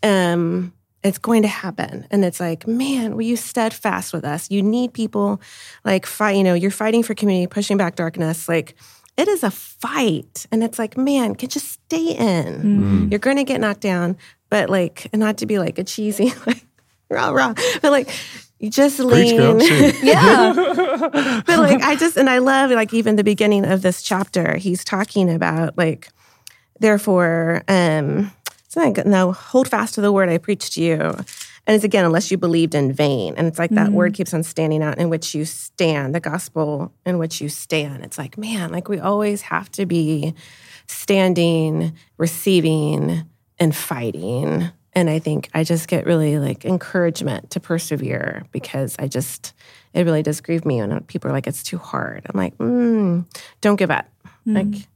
[0.03, 0.73] Um,
[1.08, 2.05] it's going to happen.
[2.12, 4.51] And it's like, man, will you steadfast with us?
[4.51, 5.41] You need people
[5.84, 8.47] like fight, you know, you're fighting for community, pushing back darkness.
[8.47, 8.76] Like
[9.18, 10.45] it is a fight.
[10.51, 12.62] And it's like, man, can just stay in.
[12.62, 13.12] Mm.
[13.12, 14.18] You're going to get knocked down,
[14.49, 16.66] but like, and not to be like a cheesy, like,
[17.10, 18.10] rah, rah, but like,
[18.60, 19.60] you just lean.
[20.03, 20.53] Yeah.
[21.45, 24.84] but like, I just, and I love like even the beginning of this chapter, he's
[24.84, 26.10] talking about like,
[26.80, 28.32] therefore, um,
[28.68, 29.05] it's not good.
[29.05, 30.99] No, hold fast to the word I preached to you.
[30.99, 33.34] And it's again, unless you believed in vain.
[33.38, 36.93] And it's like that word keeps on standing out in which you stand, the gospel
[37.05, 38.03] in which you stand.
[38.03, 40.34] It's like, man, like we always have to be
[40.88, 43.24] standing, receiving,
[43.57, 44.70] and fighting.
[44.93, 49.53] And I think I just get really like encouragement to persevere because I just,
[49.93, 52.26] it really does grieve me when people are like, it's too hard.
[52.30, 53.26] I'm like, mm,
[53.61, 54.07] don't give up.
[54.45, 54.88] Like,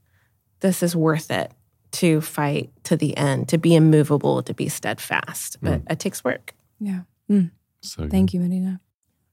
[0.61, 1.51] this is worth it
[1.93, 5.57] to fight to the end, to be immovable, to be steadfast.
[5.61, 6.53] But it takes work.
[6.79, 7.01] yeah.
[7.83, 8.11] So good.
[8.11, 8.79] Thank you, Marina.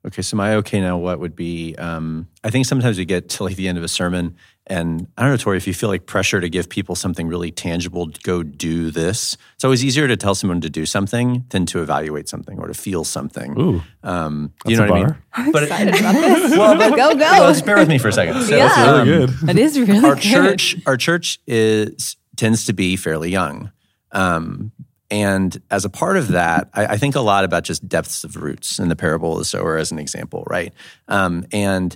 [0.07, 1.75] Okay, so my okay now what would be?
[1.77, 4.37] Um, I think sometimes we get to like the end of a sermon,
[4.67, 7.51] and I don't know, Tory, if you feel like pressure to give people something really
[7.51, 9.37] tangible, to go do this.
[9.57, 12.75] It's always easier to tell someone to do something than to evaluate something or to
[12.75, 13.59] feel something.
[13.61, 15.17] Ooh, Um, that's you know a what I mean?
[15.35, 16.57] I'm But- excited about this.
[16.57, 17.19] Well, but, go, go.
[17.19, 18.45] well, just bear with me for a second.
[18.45, 18.69] So, Yeah.
[18.69, 19.51] That's really um, good.
[19.51, 20.23] it is really our good.
[20.23, 23.71] church our church is tends to be fairly young.
[24.13, 24.73] Um,
[25.11, 28.37] and as a part of that I, I think a lot about just depths of
[28.37, 30.73] roots in the parable of the sower as an example right?
[31.09, 31.95] Um, and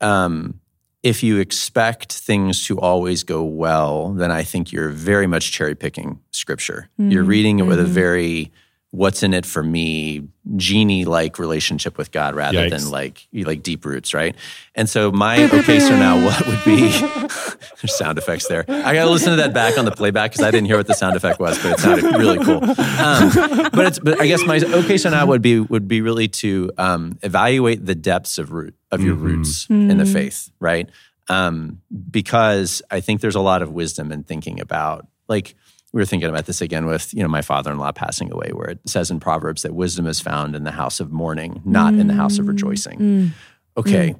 [0.00, 0.60] um,
[1.02, 5.74] if you expect things to always go well then i think you're very much cherry
[5.74, 6.90] picking scripture.
[6.98, 8.52] You're reading it with a very
[8.94, 10.22] what's in it for me
[10.54, 12.70] genie like relationship with god rather Yikes.
[12.70, 14.36] than like like deep roots right?
[14.76, 18.64] And so my okay so now what would be there's sound effects there.
[18.68, 20.94] I gotta listen to that back on the playback because i didn't hear what the
[20.94, 22.62] sound effect was but it sounded really cool.
[22.62, 26.28] Um, but it's but i guess my okay so now would be would be really
[26.28, 30.88] to um, evaluate the depths of root of your roots in the faith right?
[31.28, 31.80] Um,
[32.10, 35.56] because i think there's a lot of wisdom in thinking about like
[35.94, 38.80] we were thinking about this again with you know my father-in-law passing away where it
[38.84, 42.14] says in proverbs that wisdom is found in the house of mourning not in the
[42.14, 42.48] house of mm.
[42.48, 42.98] rejoicing.
[42.98, 43.30] Mm.
[43.76, 44.16] Okay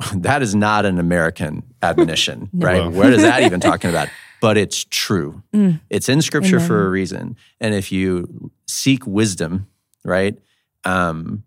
[0.00, 0.22] mm.
[0.22, 2.82] that is not an american admonition right?
[2.82, 2.90] Wow.
[2.98, 4.08] what is that even talking about?
[4.40, 5.42] But it's true.
[5.90, 7.36] It's in scripture for a reason.
[7.60, 9.68] And if you seek wisdom
[10.04, 10.38] right
[10.84, 11.44] um,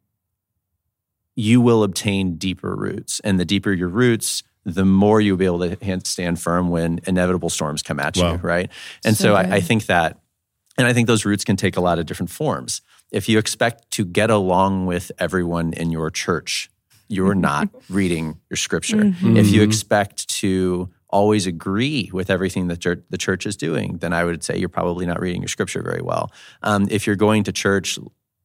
[1.36, 3.20] you will obtain deeper roots.
[3.24, 7.50] And the deeper your roots the more you'll be able to stand firm when inevitable
[7.50, 8.34] storms come at Wow.
[8.34, 8.70] you right?
[9.04, 9.56] And So so, I.
[9.56, 10.20] I think that
[10.78, 12.82] and i think those roots can take a lot of different forms.
[13.12, 16.70] If you expect to get along with everyone in your church
[17.12, 17.42] you're mm-hmm.
[17.42, 19.04] not reading your scripture.
[19.04, 19.36] Mm-hmm.
[19.36, 19.70] If you mm-hmm.
[19.70, 24.58] expect to always agree with everything that the church is doing then i would say
[24.58, 26.32] you're probably not reading your scripture very well.
[26.64, 28.00] Um, if you're going to church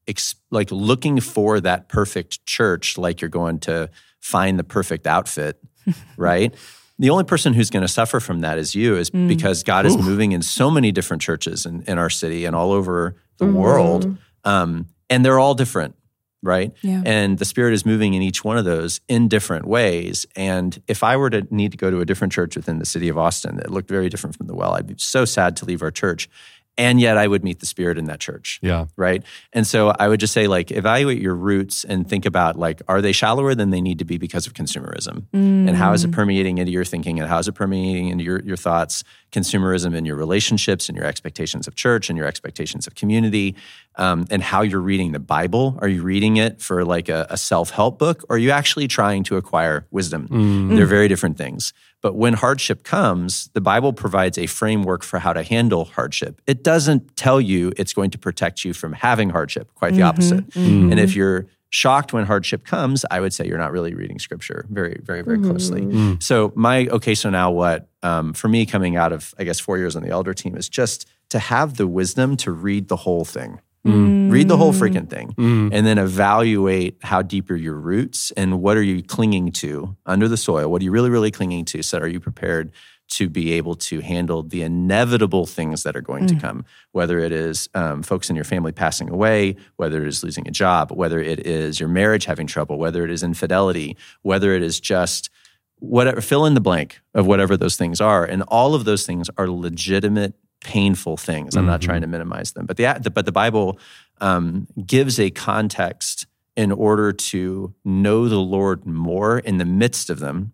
[0.09, 3.89] ex- like looking for that perfect church like you're going to
[4.21, 5.61] find the perfect outfit
[6.17, 6.55] right?
[6.99, 9.97] The only person who's going to suffer from that is you is because god is
[9.99, 14.17] moving in so many different churches in, in our city and all over the world
[14.45, 15.95] um, and they're all different
[16.43, 16.73] right?
[16.83, 17.03] Yeah.
[17.05, 21.03] and the spirit is moving in each one of those in different ways and if
[21.03, 23.57] i were to need to go to a different church within the city of austin
[23.57, 26.31] that looked very different from the well i'd be so sad to leave our church
[26.79, 28.59] and yet i would meet the spirit in that church.
[28.63, 28.87] Yeah.
[28.97, 29.23] right?
[29.53, 33.01] And so i would just say like evaluate your roots and think about like are
[33.01, 35.27] they shallower than they need to be because of consumerism?
[35.69, 36.15] And how is it mm.
[36.15, 40.05] permeating into your thinking and how is it permeating into your, your thoughts consumerism in
[40.05, 43.55] your relationships and your expectations of church and your expectations of community
[43.97, 45.79] um, and how you're reading the bible.
[45.81, 49.25] Are you reading it for like a, a self-help book or are you actually trying
[49.25, 50.29] to acquire wisdom?
[50.29, 50.77] Mm.
[50.77, 51.73] They're very different things.
[52.03, 56.41] But when hardship comes, the Bible provides a framework for how to handle hardship.
[56.47, 60.09] It doesn't tell you it's going to protect you from having hardship, quite the mm-hmm.
[60.09, 60.51] opposite.
[60.51, 60.93] Mm-hmm.
[60.93, 64.67] And if you're shocked when hardship comes, I would say you're not really reading scripture
[64.71, 65.83] very, very, very closely.
[65.83, 65.93] Mm.
[65.93, 66.23] Mm.
[66.23, 67.89] So, my okay, so now what?
[68.03, 70.69] Um, for me, coming out of, I guess, four years on the elder team is
[70.69, 73.61] just to have the wisdom to read the whole thing.
[73.85, 74.33] Mm.
[74.33, 75.33] Read the whole freaking thing
[75.73, 80.27] and then evaluate how deep are your roots and what are you clinging to under
[80.27, 80.69] the soil?
[80.69, 81.83] What are you really, really clinging to?
[81.83, 82.73] So, are you prepared
[83.09, 87.33] to be able to handle the inevitable things that are going to come, whether it
[87.33, 91.21] is um, folks in your family passing away, whether it is losing a job, whether
[91.21, 95.31] it is your marriage having trouble, whether it is infidelity, whether it is just
[95.79, 98.25] whatever, fill in the blank of whatever those things are.
[98.25, 101.57] And all of those things are legitimate, painful things.
[101.57, 103.79] I'm not trying to minimize them, but the, but the Bible
[104.21, 106.27] um, gives a context
[106.57, 110.53] in order to know the Lord more in the midst of them.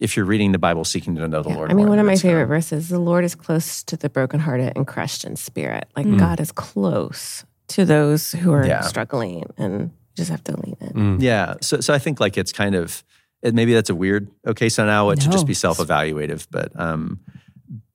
[0.00, 1.56] If you're reading the Bible, seeking to know the Yeah.
[1.56, 1.70] Lord.
[1.70, 2.48] I mean, more one of my midst favorite them.
[2.48, 5.86] verses the Lord is close to the brokenhearted and crushed in spirit.
[5.96, 8.80] Like, God is close to those who are Yeah.
[8.80, 10.88] struggling and just have to lean in.
[11.18, 11.22] Mm.
[11.22, 11.54] Yeah.
[11.60, 13.04] So, so I think like it's kind of
[13.42, 14.68] it, maybe that's a weird okay.
[14.68, 17.20] So now it should just be self evaluative, but um,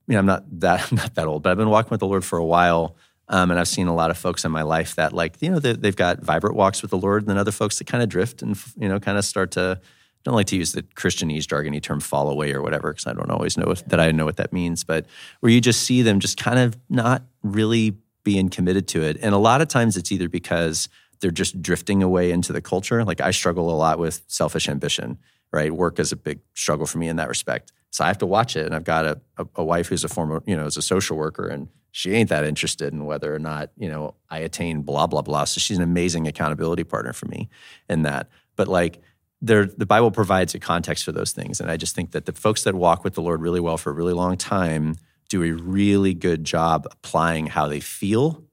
[0.08, 2.08] you know, I'm not that I'm not that old, but I've been walking with the
[2.08, 2.96] Lord for a while.
[3.28, 5.58] Um, and I've seen a lot of folks in my life that like, you know,
[5.60, 8.08] they, they've got vibrant walks with the Lord and then other folks that kind of
[8.10, 9.80] drift and, you know, kind of start to,
[10.26, 13.30] don't like to use the Christianese jargony term fall away or whatever, because I don't
[13.30, 15.06] always know if, that I know what that means, but
[15.40, 19.18] where you just see them just kind of not really being committed to it.
[19.22, 20.90] And a lot of times it's either because
[21.22, 23.06] they're just drifting away into the culture.
[23.06, 25.20] Like I struggle a lot with selfish ambition,
[25.54, 25.72] right?
[25.72, 27.72] Work is a big struggle for me in that respect.
[27.92, 28.66] So I have to watch it.
[28.66, 31.16] And I've got a, a, a wife who's a former, you know, is a social
[31.16, 35.08] worker and she ain't that interested in whether or not, you know, I attain blah,
[35.08, 35.46] blah, blah.
[35.46, 37.48] So she's an amazing accountability partner for me
[37.88, 38.28] in that.
[38.58, 39.02] But like
[39.46, 41.62] there, the Bible provides a context for those things.
[41.62, 43.92] And I just think that the folks that walk with the Lord really well for
[43.92, 44.96] a really long time
[45.30, 48.44] do a really good job applying how they feel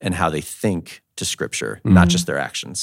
[0.00, 2.08] and how they think to scripture, not mm-hmm.
[2.08, 2.82] just their actions.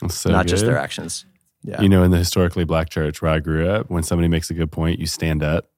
[0.00, 1.26] That's so not just their actions.
[1.62, 1.80] Yeah.
[1.80, 4.54] You know, in the historically black church where I grew up, when somebody makes a
[4.54, 5.70] good point, you stand up.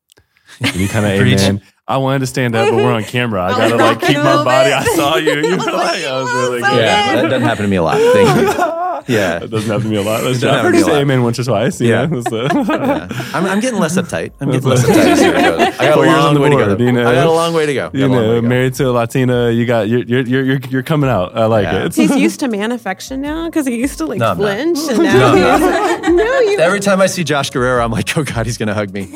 [0.61, 1.63] And you kind of amen.
[1.89, 3.45] I wanted to stand up, but we're on camera.
[3.45, 4.73] I gotta like keep my body.
[4.73, 5.35] I saw you.
[5.37, 6.77] You were like, I was really good.
[6.77, 7.99] yeah, that doesn't happen to me a lot.
[7.99, 8.76] Thank you.
[9.09, 9.39] Yeah.
[9.41, 10.21] That doesn't happen to me a lot.
[10.25, 11.81] That's doesn't I've happen heard to you say amen once or twice.
[11.81, 12.09] you Yeah.
[12.29, 13.09] so- Yeah.
[13.35, 14.33] I'm, I'm getting less uptight.
[14.41, 14.97] I'm getting less uptight.
[14.97, 15.61] as the year goes.
[15.61, 16.77] I got Four a long the way to go.
[16.85, 17.09] you know.
[17.09, 17.91] I got a long way to go.
[17.93, 18.49] you Got a long way know, to go.
[18.49, 21.37] married to a Latina, you got you're you're you're you're, you're coming out.
[21.37, 21.85] I like Yeah.
[21.87, 21.95] it.
[21.95, 25.35] He's used to man affection now because he used to like No, flinch, and now
[25.35, 25.59] No,
[26.03, 26.59] he's no, you.
[26.59, 29.09] Every time I see Josh Guerrero, I'm like, oh God, he's going to hug me.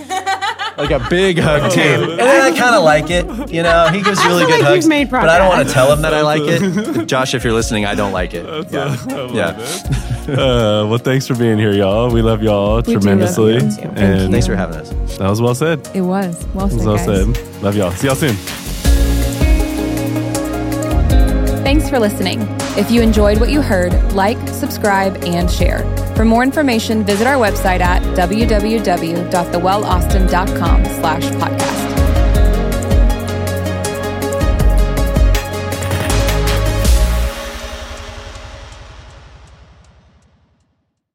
[0.80, 2.10] Like a big hug team.
[2.10, 3.26] And then I kind of like it.
[3.52, 4.84] You know, he gives really feel good like hugs.
[4.84, 7.06] you've made but I don't want to tell him that I like it.
[7.06, 8.44] Josh, if you're listening, I don't like it.
[8.70, 9.30] Yeah.
[9.32, 10.06] yeah.
[10.30, 12.08] Uh, well, thanks for being here, y'all.
[12.08, 13.54] We love y'all do love tremendously.
[13.54, 13.66] you, too.
[13.96, 14.90] and Thanks for having us.
[15.18, 15.88] that was well said.
[15.92, 16.46] It was.
[16.54, 16.96] Well That said, was well
[17.34, 17.42] guys.
[17.42, 17.62] said.
[17.62, 17.90] Love y'all.
[17.90, 18.36] See y'all soon.
[21.64, 22.40] Thanks for listening.
[22.76, 25.82] If you enjoyed what you heard, like, subscribe, and share.
[26.20, 31.89] For more information, visit our website at www.thewellaustin.com slash podcast.